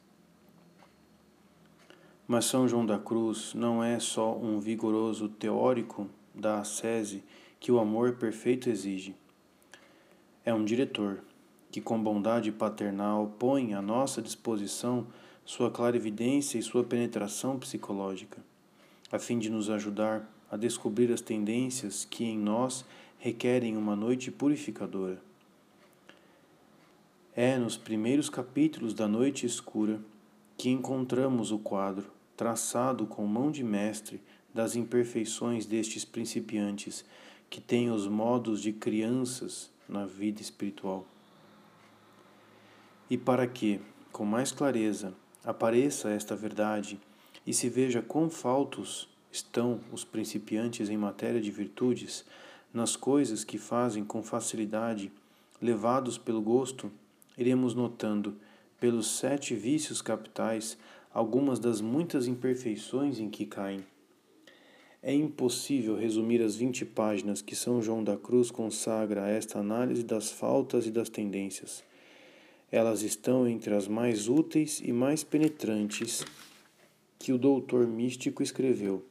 [2.26, 7.22] Mas São João da Cruz não é só um vigoroso teórico da ascese
[7.60, 9.14] que o amor perfeito exige.
[10.44, 11.20] É um diretor
[11.70, 15.06] que, com bondade paternal, põe à nossa disposição
[15.44, 18.38] sua clarividência e sua penetração psicológica,
[19.12, 22.84] a fim de nos ajudar a descobrir as tendências que em nós
[23.20, 25.28] requerem uma noite purificadora.
[27.41, 30.01] É nos primeiros capítulos da Noite Escura
[30.57, 34.20] que encontramos o quadro, traçado com mão de mestre,
[34.53, 37.05] das imperfeições destes principiantes
[37.49, 41.07] que têm os modos de crianças na vida espiritual.
[43.09, 43.80] E para que,
[44.11, 45.14] com mais clareza,
[45.45, 46.99] apareça esta verdade
[47.47, 52.24] e se veja quão faltos estão os principiantes em matéria de virtudes
[52.74, 55.12] nas coisas que fazem com facilidade,
[55.62, 56.91] levados pelo gosto,
[57.39, 58.36] iremos notando,
[58.78, 60.76] pelos sete vícios capitais,
[61.14, 63.84] algumas das muitas imperfeições em que caem.
[65.01, 70.03] É impossível resumir as vinte páginas que São João da Cruz consagra a esta análise
[70.03, 71.84] das faltas e das tendências.
[72.70, 76.24] Elas estão entre as mais úteis e mais penetrantes
[77.18, 79.05] que o doutor místico escreveu.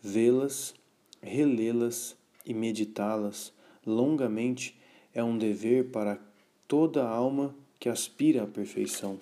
[0.00, 0.74] Vê-las,
[1.20, 2.16] relê-las
[2.46, 3.52] e meditá-las
[3.84, 4.78] longamente
[5.12, 6.18] é um dever para
[6.66, 9.18] toda alma que aspira à perfeição.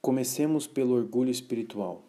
[0.00, 2.04] Comecemos pelo orgulho espiritual.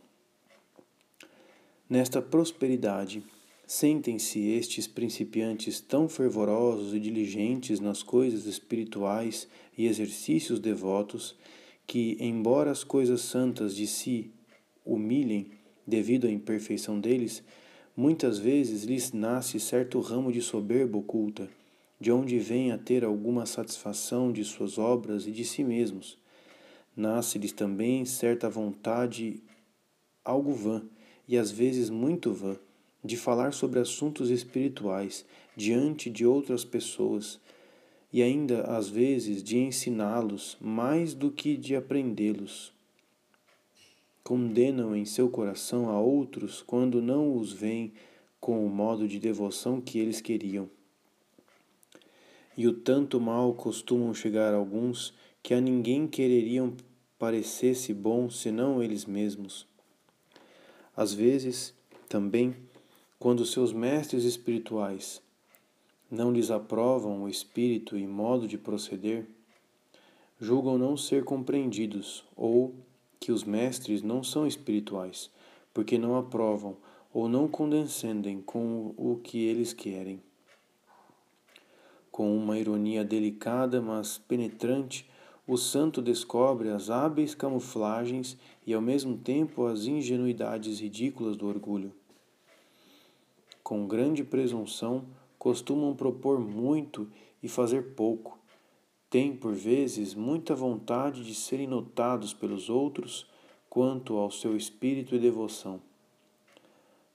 [1.90, 3.24] Nesta prosperidade,
[3.68, 9.46] Sentem-se estes principiantes tão fervorosos e diligentes nas coisas espirituais
[9.78, 11.36] e exercícios devotos
[11.86, 14.32] que, embora as coisas santas de si
[14.86, 15.52] humilhem
[15.86, 17.44] devido à imperfeição deles,
[17.98, 21.50] muitas vezes lhes nasce certo ramo de soberba oculta,
[22.00, 26.16] de onde vem a ter alguma satisfação de suas obras e de si mesmos.
[26.96, 29.42] Nasce-lhes também certa vontade
[30.24, 30.84] algo vã,
[31.28, 32.56] e às vezes muito vã,
[33.04, 35.26] de falar sobre assuntos espirituais
[35.56, 37.40] diante de outras pessoas
[38.14, 42.77] e ainda às vezes de ensiná-los mais do que de aprendê-los.
[44.28, 47.94] Condenam em seu coração a outros quando não os veem
[48.42, 50.70] com o modo de devoção que eles queriam.
[52.58, 56.76] E o tanto mal costumam chegar alguns que a ninguém quereriam
[57.18, 59.66] parecesse bom senão eles mesmos.
[60.94, 61.74] Às vezes,
[62.10, 62.54] também,
[63.18, 65.22] quando seus mestres espirituais
[66.12, 69.26] não lhes aprovam o espírito e modo de proceder,
[70.38, 72.76] julgam não ser compreendidos ou
[73.20, 75.30] que os mestres não são espirituais,
[75.74, 76.78] porque não aprovam
[77.14, 80.22] ou não condescendem com o que eles querem.
[82.12, 85.10] Com uma ironia delicada, mas penetrante,
[85.46, 91.94] o santo descobre as hábeis camuflagens e ao mesmo tempo as ingenuidades ridículas do orgulho
[93.68, 95.04] com grande presunção,
[95.38, 97.06] costumam propor muito
[97.44, 98.40] e fazer pouco.
[99.10, 103.26] Têm, por vezes, muita vontade de serem notados pelos outros
[103.70, 105.82] quanto ao seu espírito e devoção.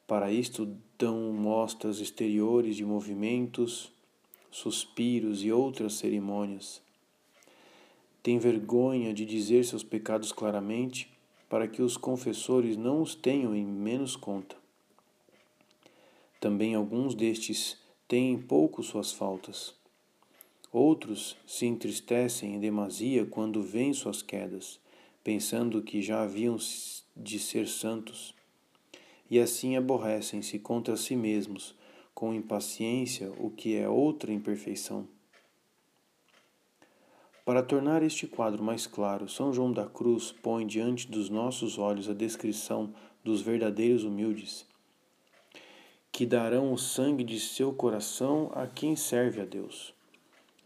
[0.07, 3.93] Para isto dão mostras exteriores de movimentos,
[4.51, 6.83] suspiros e outras cerimônias.
[8.23, 11.11] Têm vergonha de dizer seus pecados claramente,
[11.49, 14.57] para que os confessores não os tenham em menos conta.
[16.41, 17.77] Também alguns destes
[18.09, 19.82] têm pouco suas faltas.
[20.73, 24.81] Outros se entristecem em demasia quando veem suas quedas,
[25.23, 26.57] pensando que já haviam
[27.15, 28.35] de ser santos,
[29.31, 31.75] e assim aborrecem-se contra si mesmos,
[32.15, 35.07] com impaciência, o que é outra imperfeição.
[37.45, 42.09] Para tornar este quadro mais claro, São João da Cruz põe diante dos nossos olhos
[42.09, 44.65] a descrição dos verdadeiros humildes,
[46.11, 49.93] que darão o sangue de seu coração a quem serve a Deus,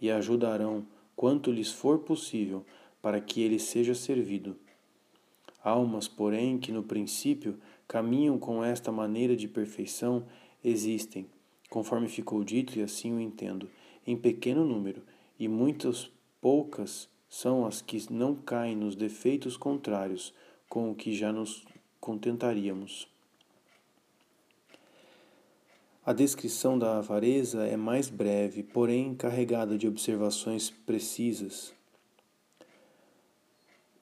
[0.00, 2.64] e ajudarão, quanto lhes for possível,
[3.00, 4.56] para que ele seja servido.
[5.62, 10.24] Almas, porém, que no princípio caminham com esta maneira de perfeição,
[10.62, 11.26] existem,
[11.70, 13.68] conforme ficou dito e assim o entendo,
[14.06, 15.02] em pequeno número,
[15.38, 20.32] e muitas poucas são as que não caem nos defeitos contrários
[20.68, 21.64] com o que já nos
[22.00, 23.08] contentaríamos.
[26.06, 31.74] A descrição da avareza é mais breve, porém carregada de observações precisas.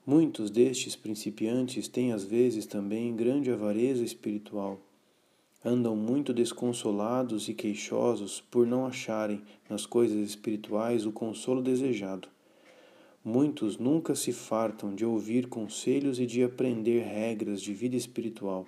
[0.04, 4.78] Muitos destes principiantes têm às vezes também grande avareza espiritual.
[5.64, 12.28] Andam muito desconsolados e queixosos por não acharem nas coisas espirituais o consolo desejado.
[13.24, 18.66] Muitos nunca se fartam de ouvir conselhos e de aprender regras de vida espiritual.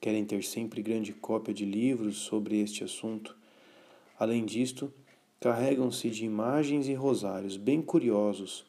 [0.00, 3.36] Querem ter sempre grande cópia de livros sobre este assunto.
[4.18, 4.92] Além disto,
[5.40, 8.64] carregam-se de imagens e rosários bem curiosos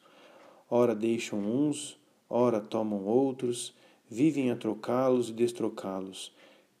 [0.70, 1.98] ora deixam uns,
[2.28, 3.74] ora tomam outros,
[4.08, 6.32] vivem a trocá-los e destrocá-los.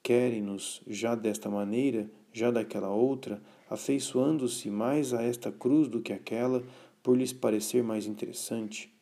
[0.02, 6.62] Querem-nos já desta maneira, já daquela outra, afeiçoando-se mais a esta cruz do que aquela,
[7.02, 8.92] por lhes parecer mais interessante.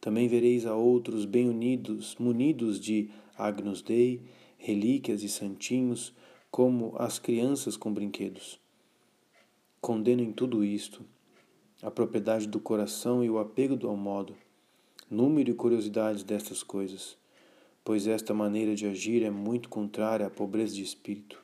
[0.00, 4.22] Também vereis a outros bem unidos, munidos de Agnus Dei,
[4.58, 6.14] relíquias e santinhos,
[6.50, 8.60] como as crianças com brinquedos.
[9.80, 11.04] Condenem tudo isto,
[11.82, 14.36] a propriedade do coração e o apego ao modo,
[15.10, 17.16] número e curiosidades destas coisas,
[17.84, 21.42] pois esta maneira de agir é muito contrária à pobreza de espírito.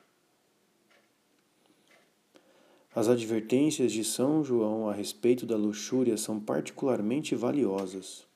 [2.95, 8.28] As advertências de São João a respeito da luxúria são particularmente valiosas.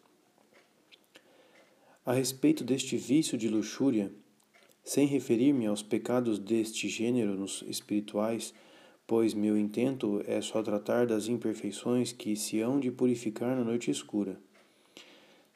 [2.06, 4.12] A respeito deste vício de luxúria,
[4.84, 8.54] sem referir-me aos pecados deste gênero nos espirituais,
[9.08, 13.90] pois meu intento é só tratar das imperfeições que se hão de purificar na noite
[13.90, 14.38] escura.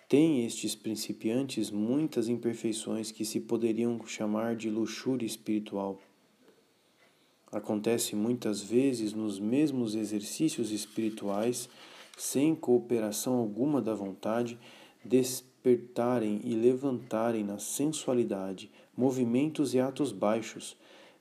[0.07, 5.99] Tem estes principiantes muitas imperfeições que se poderiam chamar de luxúria espiritual.
[7.51, 11.67] Acontece muitas vezes nos mesmos exercícios espirituais,
[12.17, 14.57] sem cooperação alguma da vontade,
[15.67, 20.77] despertarem e levantarem na sensualidade movimentos e atos baixos,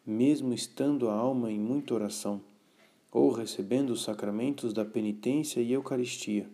[0.07, 2.41] mesmo estando a alma em muita oração,
[3.11, 6.49] ou recebendo os sacramentos da penitência e Eucaristia.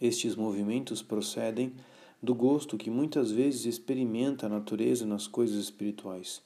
[0.00, 1.72] Estes movimentos procedem
[2.20, 6.42] do gosto que muitas vezes experimenta a natureza nas coisas espirituais,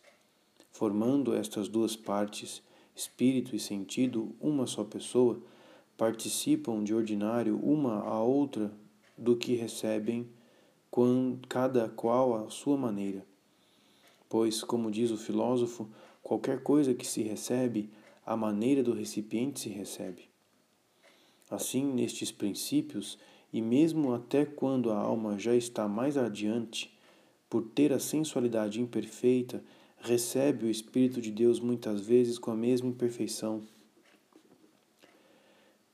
[0.70, 2.62] formando estas duas partes,
[2.94, 5.40] espírito e sentido, uma só pessoa,
[5.96, 8.70] participam de ordinário uma a outra
[9.16, 10.28] do que recebem,
[11.48, 13.24] cada qual à sua maneira
[14.32, 15.86] pois, como diz o filósofo,
[16.22, 17.90] qualquer coisa que se recebe,
[18.24, 20.22] a maneira do recipiente se recebe.
[21.50, 23.18] Assim, nestes princípios,
[23.52, 26.90] e mesmo até quando a alma já está mais adiante,
[27.50, 29.62] por ter a sensualidade imperfeita,
[29.98, 33.62] recebe o Espírito de Deus muitas vezes com a mesma imperfeição.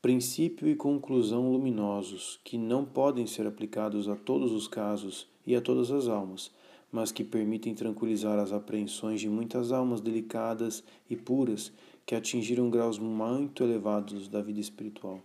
[0.01, 5.61] Princípio e conclusão luminosos, que não podem ser aplicados a todos os casos e a
[5.61, 6.51] todas as almas,
[6.89, 11.73] mas que permitem tranquilizar as apreensões de muitas almas delicadas e puras
[12.05, 15.19] que atingiram graus muito elevados da vida espiritual.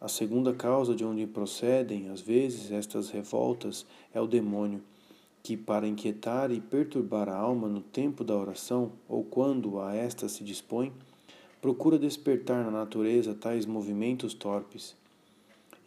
[0.00, 3.84] A segunda causa de onde procedem, às vezes, estas revoltas
[4.14, 4.80] é o demônio,
[5.42, 10.28] que, para inquietar e perturbar a alma no tempo da oração ou quando a esta
[10.28, 10.92] se dispõe,
[11.60, 14.96] procura despertar na natureza tais movimentos torpes.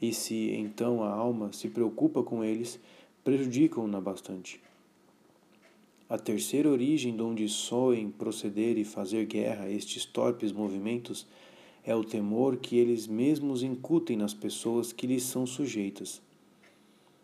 [0.02, 2.80] E se então a alma se preocupa com eles,
[3.24, 4.60] prejudicam-na bastante.
[6.10, 11.26] A terceira origem de onde soem proceder e fazer guerra estes torpes movimentos
[11.86, 16.22] é o temor que eles mesmos incutem nas pessoas que lhes são sujeitas.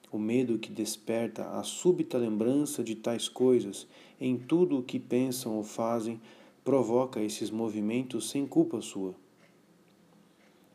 [0.10, 3.86] O medo que desperta a súbita lembrança de tais coisas
[4.22, 6.22] em tudo o que pensam ou fazem
[6.68, 9.16] provoca esses movimentos sem culpa sua.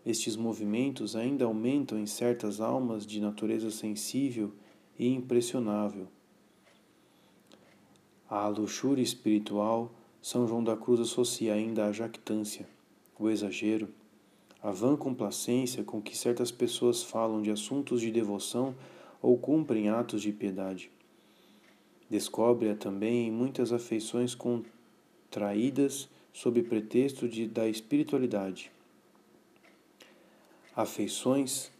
[0.06, 4.54] Estes movimentos ainda aumentam em certas almas de natureza sensível
[4.98, 6.08] e impressionável.
[8.26, 12.66] À luxúria espiritual, São João da Cruz associa ainda a jactância,
[13.18, 13.90] o exagero,
[14.62, 18.74] a vã complacência com que certas pessoas falam de assuntos de devoção
[19.20, 20.90] ou cumprem atos de piedade.
[22.08, 24.34] Descobre-a também em muitas afeições
[25.32, 28.70] contraídas sob pretexto de, da espiritualidade.
[30.76, 31.70] Afeições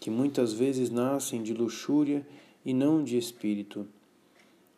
[0.00, 2.26] que muitas vezes nascem de luxúria
[2.64, 3.86] e não de espírito.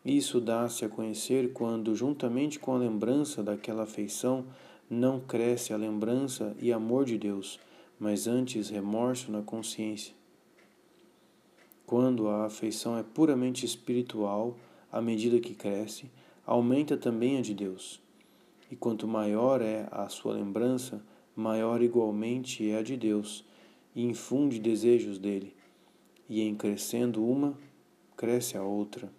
[0.04, 4.44] Isso dá-se a conhecer quando, juntamente com a lembrança daquela afeição,
[4.90, 7.60] não cresce a lembrança e amor de Deus,
[7.98, 10.14] mas antes remorso na consciência.
[11.86, 14.56] Quando a afeição é puramente espiritual,
[14.90, 16.10] à medida que cresce,
[16.44, 18.04] aumenta também a de Deus.
[18.70, 21.04] E quanto maior é a sua lembrança,
[21.34, 23.44] maior igualmente é a de Deus,
[23.94, 25.54] e infunde desejos dele.
[26.28, 27.56] E em crescendo uma,
[28.16, 29.10] cresce a outra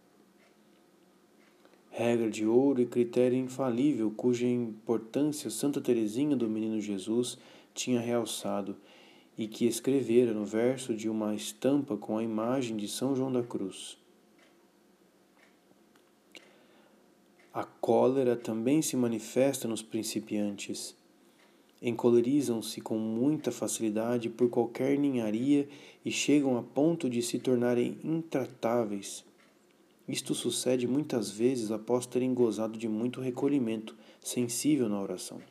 [1.98, 7.40] regra de ouro e critério infalível cuja importância Santa Teresinha do Menino Jesus
[7.74, 8.76] tinha realçado
[9.36, 13.42] e que escrevera no verso de uma estampa com a imagem de São João da
[13.42, 13.98] Cruz.
[17.58, 20.96] A cólera também se manifesta nos principiantes.
[21.82, 25.68] Encolerizam-se com muita facilidade por qualquer ninharia
[26.06, 29.26] e chegam a ponto de se tornarem intratáveis.
[30.08, 35.42] Isto sucede muitas vezes após terem gozado de muito recolhimento sensível na oração.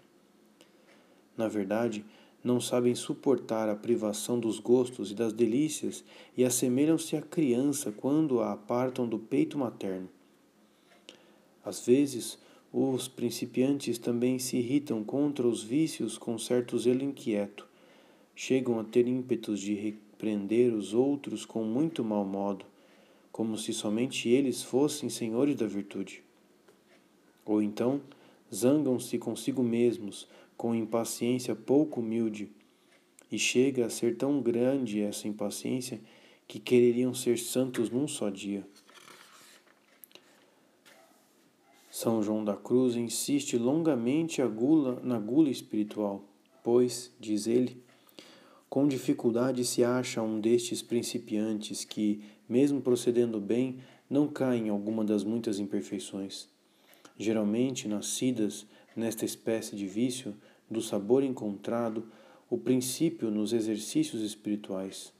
[1.36, 2.04] Na verdade,
[2.40, 6.04] não sabem suportar a privação dos gostos e das delícias
[6.36, 10.08] e assemelham-se à criança quando a apartam do peito materno.
[11.66, 12.38] Às vezes,
[12.72, 17.66] os principiantes também se irritam contra os vícios com certo zelo inquieto,
[18.34, 22.64] chegam a ter ímpetos de repreender os outros com muito mau modo
[23.36, 26.22] como se somente eles fossem senhores da virtude.
[27.44, 28.00] Ou então,
[28.50, 32.48] zangam-se consigo mesmos com impaciência pouco humilde,
[33.30, 36.00] e chega a ser tão grande essa impaciência
[36.48, 38.66] que quereriam ser santos num só dia.
[41.98, 46.28] São João da Cruz insiste longamente gula, na gula espiritual,
[46.62, 47.82] pois, diz ele,
[48.68, 53.78] com dificuldade se acha um destes principiantes que, mesmo procedendo bem,
[54.10, 56.50] não cai em alguma das muitas imperfeições.
[57.16, 60.36] Geralmente nascidas nesta espécie de vício,
[60.70, 62.12] do sabor encontrado,
[62.50, 65.14] o princípio nos exercícios espirituais.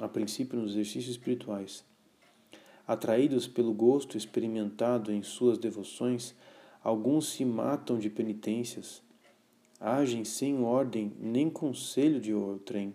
[0.00, 1.89] A princípio nos exercícios espirituais.
[2.90, 6.34] Atraídos pelo gosto experimentado em suas devoções,
[6.82, 9.00] alguns se matam de penitências,
[9.78, 12.92] agem sem ordem nem conselho de outrem.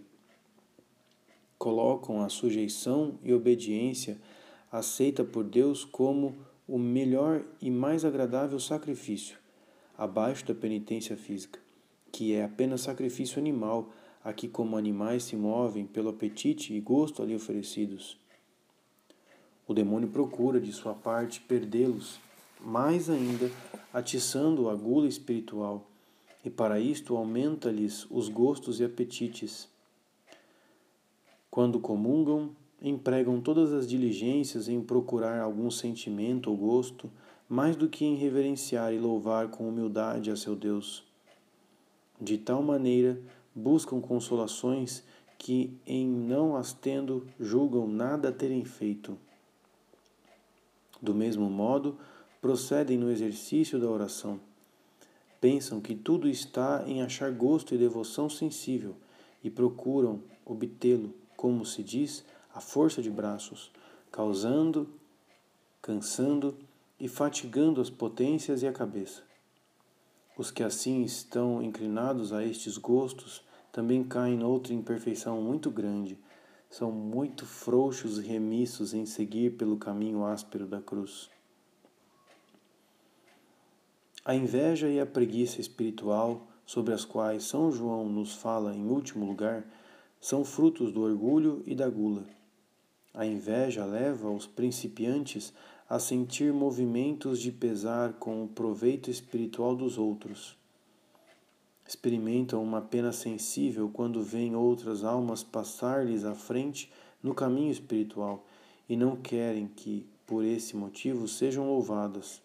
[1.57, 4.19] Colocam a sujeição e obediência
[4.69, 6.35] aceita por Deus como
[6.67, 9.37] o melhor e mais agradável sacrifício,
[9.97, 11.57] abaixo da penitência física,
[12.11, 17.23] que é apenas sacrifício animal, a que como animais se movem pelo apetite e gosto
[17.23, 18.24] ali oferecidos.
[19.67, 22.19] O demônio procura, de sua parte, perdê-los,
[22.59, 23.49] mais ainda
[23.93, 25.85] atiçando a gula espiritual
[26.45, 29.67] e para isto aumenta-lhes os gostos e apetites.
[31.49, 37.09] Quando comungam, empregam todas as diligências em procurar algum sentimento ou gosto,
[37.49, 41.03] mais do que em reverenciar e louvar com humildade a seu Deus.
[42.21, 43.19] De tal maneira,
[43.55, 45.03] buscam consolações
[45.37, 49.17] que, em não as tendo, julgam nada terem feito.
[51.05, 51.97] Do mesmo modo,
[52.41, 54.41] procedem no exercício da oração
[55.45, 58.95] Pensam que tudo está em achar gosto e devoção sensível
[59.43, 63.71] e procuram obtê-lo, como se diz, à força de braços,
[64.11, 64.89] causando,
[65.83, 66.57] cansando
[66.99, 69.21] e fatigando as potências e a cabeça.
[70.35, 76.17] Os que assim estão inclinados a estes gostos também caem noutra imperfeição muito grande,
[76.69, 81.29] são muito frouxos e remissos em seguir pelo caminho áspero da cruz.
[84.23, 89.25] A inveja e a preguiça espiritual, sobre as quais São João nos fala em último
[89.25, 89.65] lugar,
[90.19, 92.25] são frutos do orgulho e da gula.
[93.13, 95.53] A inveja leva os principiantes
[95.87, 100.57] a sentir movimentos de pesar com o proveito espiritual dos outros.
[101.87, 108.45] Experimentam uma pena sensível quando veem outras almas passar-lhes à frente no caminho espiritual
[108.89, 112.41] e não querem que, por esse motivo, sejam louvadas.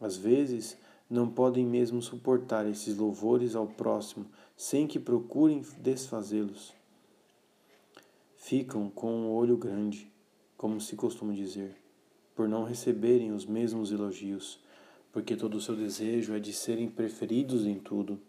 [0.00, 0.76] Às vezes,
[1.08, 6.74] não podem mesmo suportar esses louvores ao próximo sem que procurem desfazê-los.
[8.36, 10.10] Ficam com o um olho grande,
[10.56, 11.76] como se costuma dizer,
[12.34, 14.58] por não receberem os mesmos elogios,
[15.12, 18.20] porque todo o seu desejo é de serem preferidos em tudo.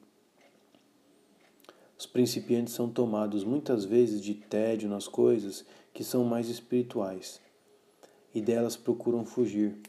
[1.97, 7.41] Os principiantes são tomados muitas vezes de tédio nas coisas que são mais espirituais
[8.37, 9.79] e delas procuram fugir,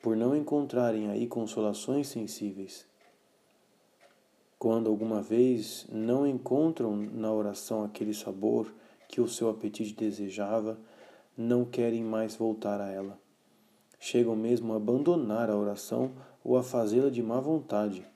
[0.00, 2.86] por não encontrarem aí consolações sensíveis.
[4.56, 8.72] Quando alguma vez não encontram na oração aquele sabor
[9.08, 10.78] que o seu apetite desejava,
[11.36, 13.18] não querem mais voltar a ela.
[13.98, 16.12] Chegam mesmo a abandonar a oração
[16.44, 18.06] ou a fazê-la de má vontade.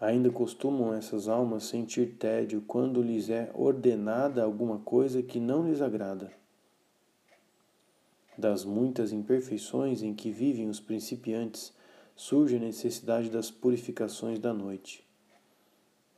[0.00, 5.80] Ainda costumam essas almas sentir tédio quando lhes é ordenada alguma coisa que não lhes
[5.80, 6.30] agrada.
[8.36, 11.72] Das muitas imperfeições em que vivem os principiantes,
[12.14, 15.02] surge a necessidade das purificações da noite.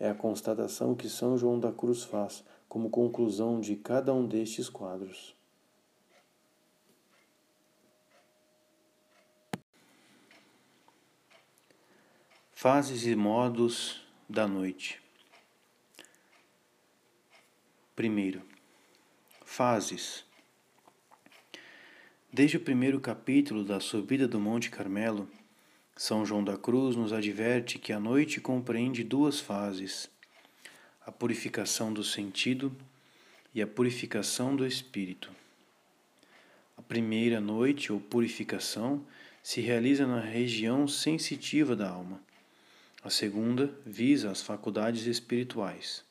[0.00, 4.68] É a constatação que São João da Cruz faz como conclusão de cada um destes
[4.68, 5.37] quadros.
[12.60, 15.00] Fases e modos da noite.
[17.94, 18.42] Primeiro,
[19.44, 20.24] fases.
[22.32, 25.30] Desde o primeiro capítulo da Subida do Monte Carmelo,
[25.96, 30.10] São João da Cruz nos adverte que a noite compreende duas fases:
[31.06, 32.76] a purificação do sentido
[33.54, 35.30] e a purificação do espírito.
[36.76, 39.06] A primeira noite, ou purificação,
[39.44, 42.26] se realiza na região sensitiva da alma
[43.02, 46.04] a segunda visa as faculdades espirituais.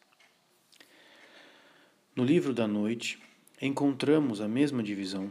[2.16, 3.20] No livro da noite,
[3.62, 5.30] encontramos a mesma divisão.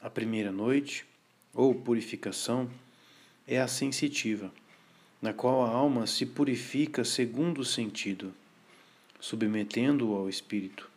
[0.00, 1.04] A primeira noite,
[1.52, 2.70] ou purificação,
[3.46, 4.50] é a sensitiva,
[5.20, 8.34] na qual a alma se purifica segundo o sentido,
[9.20, 10.90] submetendo-o ao espírito.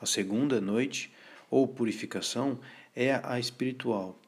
[0.00, 1.12] A segunda noite,
[1.50, 2.58] ou purificação,
[2.94, 4.18] é a espiritual,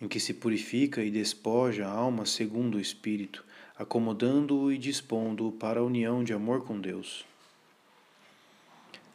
[0.00, 3.44] em que se purifica e despoja a alma segundo o Espírito,
[3.76, 7.24] acomodando-o e dispondo-o para a união de amor com Deus.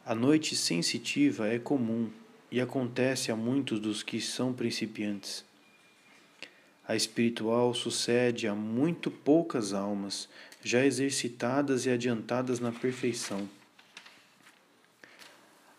[0.04, 2.10] A noite sensitiva é comum
[2.50, 5.44] e acontece a muitos dos que são principiantes.
[6.86, 10.28] A espiritual sucede a muito poucas almas,
[10.62, 13.48] já exercitadas e adiantadas na perfeição.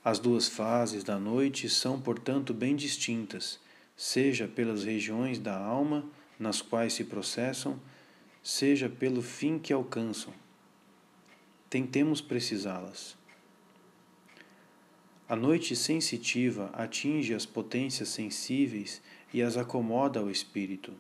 [0.04, 3.60] As duas fases da noite são, portanto, bem distintas
[3.96, 6.06] seja pelas regiões da alma
[6.40, 7.80] nas quais se processam,
[8.44, 10.34] seja pelo fim que alcançam.
[11.70, 13.18] Tentemos precisá-las.
[15.28, 19.02] A noite sensitiva atinge as potências sensíveis
[19.34, 20.94] e as acomoda ao espírito.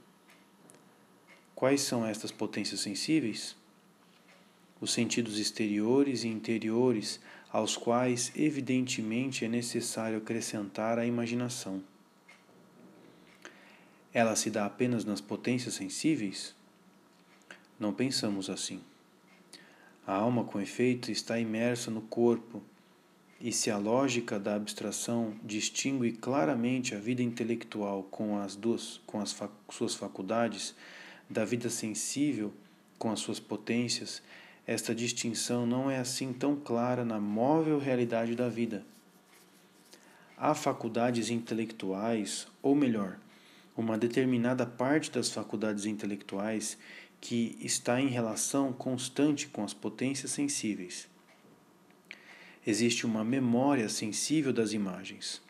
[1.53, 3.55] Quais são estas potências sensíveis?
[4.81, 7.19] Os sentidos exteriores e interiores,
[7.51, 11.83] aos quais evidentemente é necessário acrescentar a imaginação.
[14.16, 16.55] Ela se dá apenas nas potências sensíveis?
[17.78, 18.80] Não pensamos assim.
[20.07, 22.63] A alma, com efeito, está imersa no corpo,
[23.41, 29.20] e se a lógica da abstração distingue claramente a vida intelectual com as duas, com
[29.20, 29.36] as
[29.70, 30.74] suas faculdades,
[31.30, 32.53] da vida sensível
[32.97, 34.24] com as suas potências,
[34.66, 38.86] esta distinção não é assim tão clara na móvel realidade da vida.
[40.38, 43.20] Há faculdades intelectuais, ou melhor,
[43.76, 46.78] uma determinada parte das faculdades intelectuais
[47.19, 51.07] que está em relação constante com as potências sensíveis.
[52.65, 55.41] Existe uma memória sensível das imagens,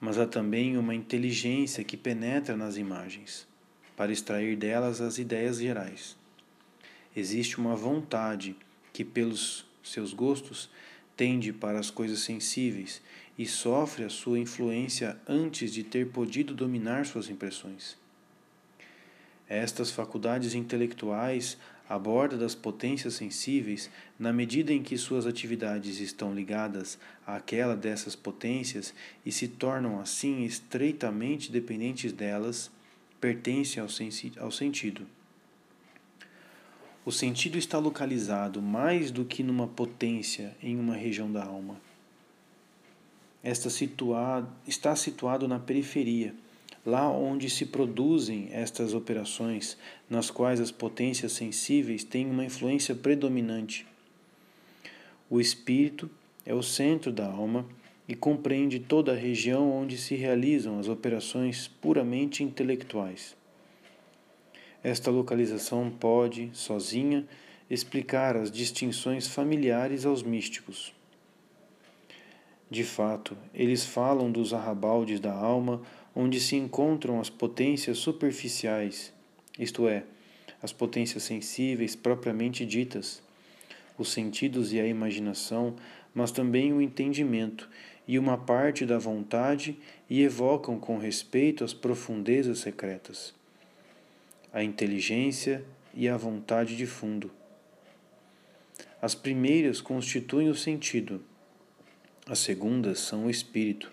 [0.00, 3.46] mas há também uma inteligência que penetra nas imagens,
[3.96, 6.16] para extrair delas as ideias gerais.
[7.14, 8.56] Existe uma vontade
[8.92, 10.70] que, pelos seus gostos,
[11.16, 13.02] tende para as coisas sensíveis
[13.40, 17.96] e sofre a sua influência antes de ter podido dominar suas impressões.
[19.48, 21.56] Estas faculdades intelectuais
[21.88, 23.88] aborda das potências sensíveis
[24.18, 28.92] na medida em que suas atividades estão ligadas àquela dessas potências
[29.24, 32.70] e se tornam assim estreitamente dependentes delas,
[33.18, 33.88] pertencem ao,
[34.44, 35.06] ao sentido.
[37.06, 41.80] O sentido está localizado mais do que numa potência em uma região da alma
[43.42, 46.34] esta situado, está situado na periferia,
[46.84, 49.76] lá onde se produzem estas operações,
[50.08, 53.86] nas quais as potências sensíveis têm uma influência predominante.
[55.28, 56.10] O espírito
[56.44, 57.66] é o centro da alma
[58.08, 63.36] e compreende toda a região onde se realizam as operações puramente intelectuais.
[64.82, 67.26] Esta localização pode, sozinha,
[67.70, 70.92] explicar as distinções familiares aos místicos.
[72.70, 75.82] De fato, eles falam dos arrabaldes da alma
[76.14, 79.12] onde se encontram as potências superficiais,
[79.58, 80.04] isto é,
[80.62, 83.22] as potências sensíveis propriamente ditas,
[83.98, 85.74] os sentidos e a imaginação,
[86.14, 87.68] mas também o entendimento
[88.06, 89.76] e uma parte da vontade
[90.08, 93.34] e evocam com respeito as profundezas secretas,
[94.52, 97.30] a inteligência e a vontade de fundo.
[99.02, 101.22] As primeiras constituem o sentido,
[102.30, 103.90] as segundas são o espírito.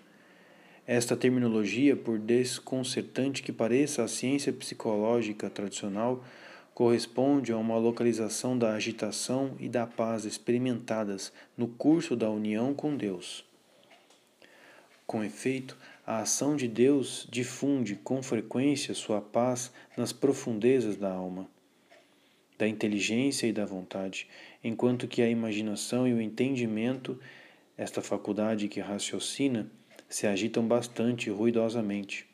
[0.85, 6.23] Esta terminologia, por desconcertante que pareça a ciência psicológica tradicional,
[6.71, 12.95] corresponde a uma localização da agitação e da paz experimentadas no curso da união com
[12.95, 13.43] Deus.
[15.07, 15.75] Com efeito,
[16.05, 21.49] a ação de Deus difunde com frequência sua paz nas profundezas da alma,
[22.55, 24.27] da inteligência e da vontade,
[24.63, 27.19] enquanto que a imaginação e o entendimento,
[27.77, 29.69] esta faculdade que raciocina,
[30.09, 32.25] se agitam bastante ruidosamente.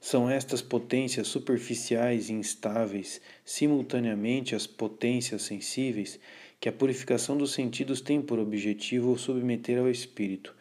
[0.00, 6.20] São estas potências superficiais e instáveis, simultaneamente as potências sensíveis,
[6.60, 10.54] que a purificação dos sentidos tem por objetivo submeter ao espírito,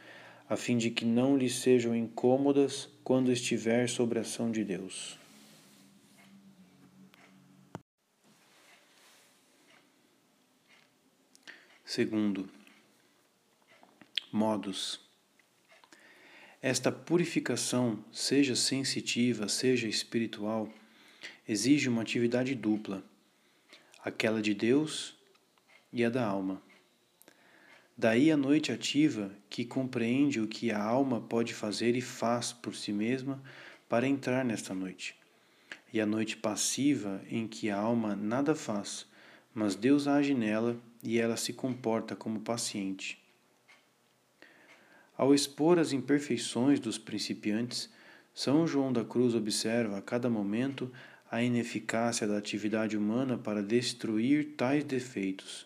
[0.48, 5.18] a fim de que não lhe sejam incômodas quando estiver sob a ação de Deus.
[11.84, 12.50] Segundo,
[14.34, 15.00] modos.
[16.60, 20.74] Esta purificação, seja sensitiva, seja espiritual,
[21.48, 23.04] exige uma atividade dupla,
[24.04, 25.16] aquela de Deus
[25.92, 26.60] e a da alma.
[27.96, 32.76] Daí a noite ativa, que compreende o que a alma pode fazer e faz por
[32.76, 33.40] si mesma
[33.88, 35.16] para entrar nesta noite,
[35.94, 39.06] e a noite passiva, em que a alma nada faz,
[39.54, 43.23] mas Deus age nela e ela se comporta como paciente.
[45.24, 47.90] Ao expor as imperfeições dos principiantes,
[48.34, 50.92] São João da Cruz observa a cada momento
[51.32, 55.66] a ineficácia da atividade humana para destruir tais defeitos.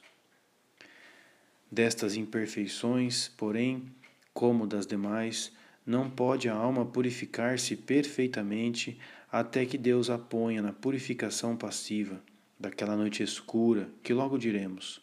[1.71, 3.91] Destas imperfeições, porém,
[4.31, 5.51] como das demais,
[5.83, 8.99] não pode a alma purificar-se perfeitamente
[9.31, 12.21] até que Deus a ponha na purificação passiva
[12.59, 15.01] daquela noite escura que logo diremos.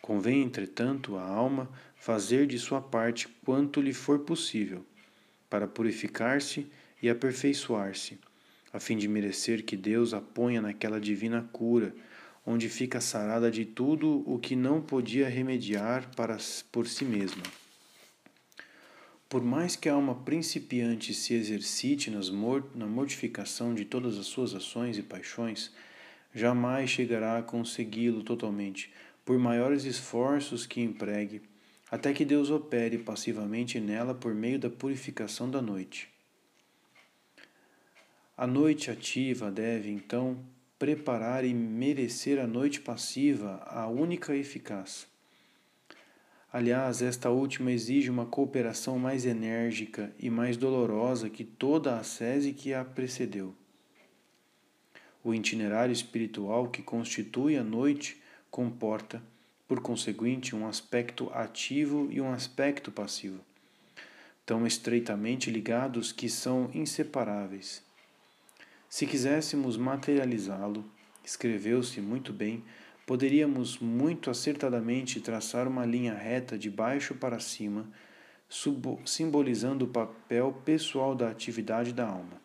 [0.00, 1.68] Convém, entretanto, a alma
[2.00, 4.82] fazer de sua parte quanto lhe for possível,
[5.50, 6.66] para purificar-se
[7.02, 8.18] e aperfeiçoar-se,
[8.72, 11.94] a fim de merecer que Deus a ponha naquela divina cura,
[12.44, 16.38] onde fica sarada de tudo o que não podia remediar para,
[16.72, 17.42] por si mesma.
[19.28, 24.24] Por mais que a alma principiante se exercite nas mor na mortificação de todas as
[24.24, 25.70] suas ações e paixões,
[26.34, 28.90] jamais chegará a consegui-lo totalmente,
[29.22, 31.42] por maiores esforços que empregue,
[31.90, 36.08] até que Deus opere passivamente nela por meio da purificação da noite.
[38.36, 40.38] A noite ativa deve, então,
[40.78, 45.06] preparar e merecer a noite passiva, a única eficaz.
[46.52, 52.52] Aliás, esta última exige uma cooperação mais enérgica e mais dolorosa que toda a sese
[52.52, 53.54] que a precedeu.
[55.22, 58.20] O itinerário espiritual que constitui a noite
[58.50, 59.22] comporta,
[59.70, 63.38] por conseguinte, um aspecto ativo e um aspecto passivo,
[64.44, 67.80] tão estreitamente ligados que são inseparáveis.
[68.88, 70.84] Se quiséssemos materializá-lo,
[71.24, 72.64] escreveu-se muito bem,
[73.06, 77.88] poderíamos muito acertadamente traçar uma linha reta de baixo para cima,
[79.04, 82.42] simbolizando o papel pessoal da atividade da alma.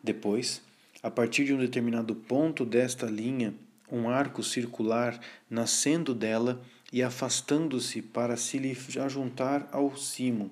[0.00, 0.62] Depois,
[1.02, 3.52] a partir de um determinado ponto desta linha,
[3.90, 5.18] um arco circular
[5.48, 6.62] nascendo dela
[6.92, 10.50] e afastando-se para se lhe ajuntar ao cimo,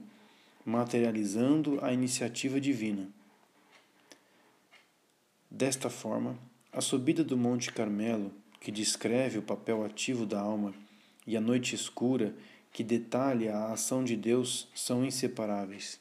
[0.65, 3.09] materializando a iniciativa divina.
[5.51, 6.37] Desta forma,
[6.73, 10.75] a subida do Monte Carmelo, que descreve o papel ativo da alma,
[11.27, 12.35] e a noite escura,
[12.73, 15.99] que detalha a ação de Deus, são inseparáveis.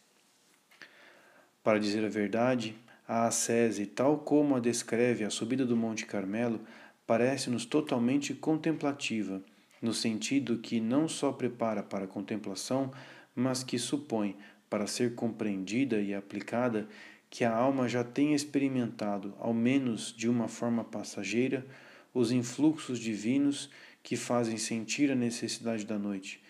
[1.64, 2.76] Para dizer a verdade,
[3.08, 6.60] a ascese, tal como a descreve a subida do Monte Carmelo,
[7.06, 9.42] parece-nos totalmente contemplativa,
[9.82, 12.92] no sentido que não só prepara para a contemplação,
[13.36, 14.36] mas que supõe,
[14.70, 16.88] para ser compreendida e aplicada,
[17.30, 21.66] que a alma já tenha experimentado, ao menos de uma forma passageira,
[22.14, 23.70] os influxos divinos
[24.02, 26.42] que fazem sentir a necessidade da noite,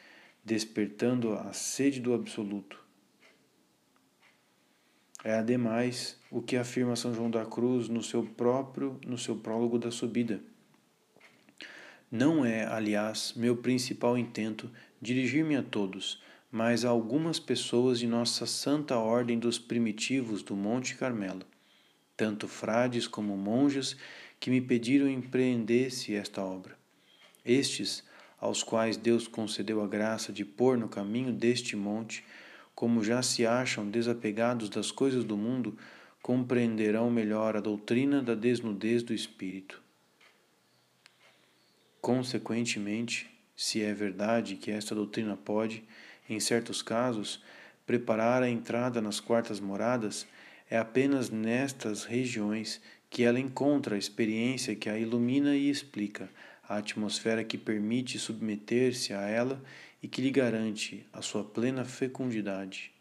[0.44, 2.85] despertando a sede do absoluto.
[5.26, 9.80] É ademais o que afirma São João da Cruz no seu próprio, no seu prólogo
[9.80, 10.40] da subida.
[12.12, 14.70] Não é, aliás, meu principal intento
[15.02, 16.22] dirigir-me a todos,
[16.52, 21.42] mas a algumas pessoas de nossa santa ordem dos primitivos do Monte Carmelo.
[22.16, 23.98] tanto frades como monjas
[24.40, 26.78] que me pediram empreendesse esta obra.
[27.44, 28.04] Estes,
[28.40, 32.24] aos quais Deus concedeu a graça de pôr no caminho deste monte,
[32.76, 35.78] como já se acham desapegados das coisas do mundo,
[36.22, 39.82] compreenderão melhor a doutrina da desnudez do espírito.
[42.02, 45.84] Consequentemente, se é verdade que esta doutrina pode,
[46.30, 47.42] em certos casos,
[47.86, 50.28] preparar a entrada nas quartas moradas,
[50.70, 56.30] é apenas nestas regiões que ela encontra a experiência que a ilumina e explica,
[56.68, 59.62] a atmosfera que permite submeter-se a ela
[60.06, 62.95] e que lhe garante a sua plena fecundidade.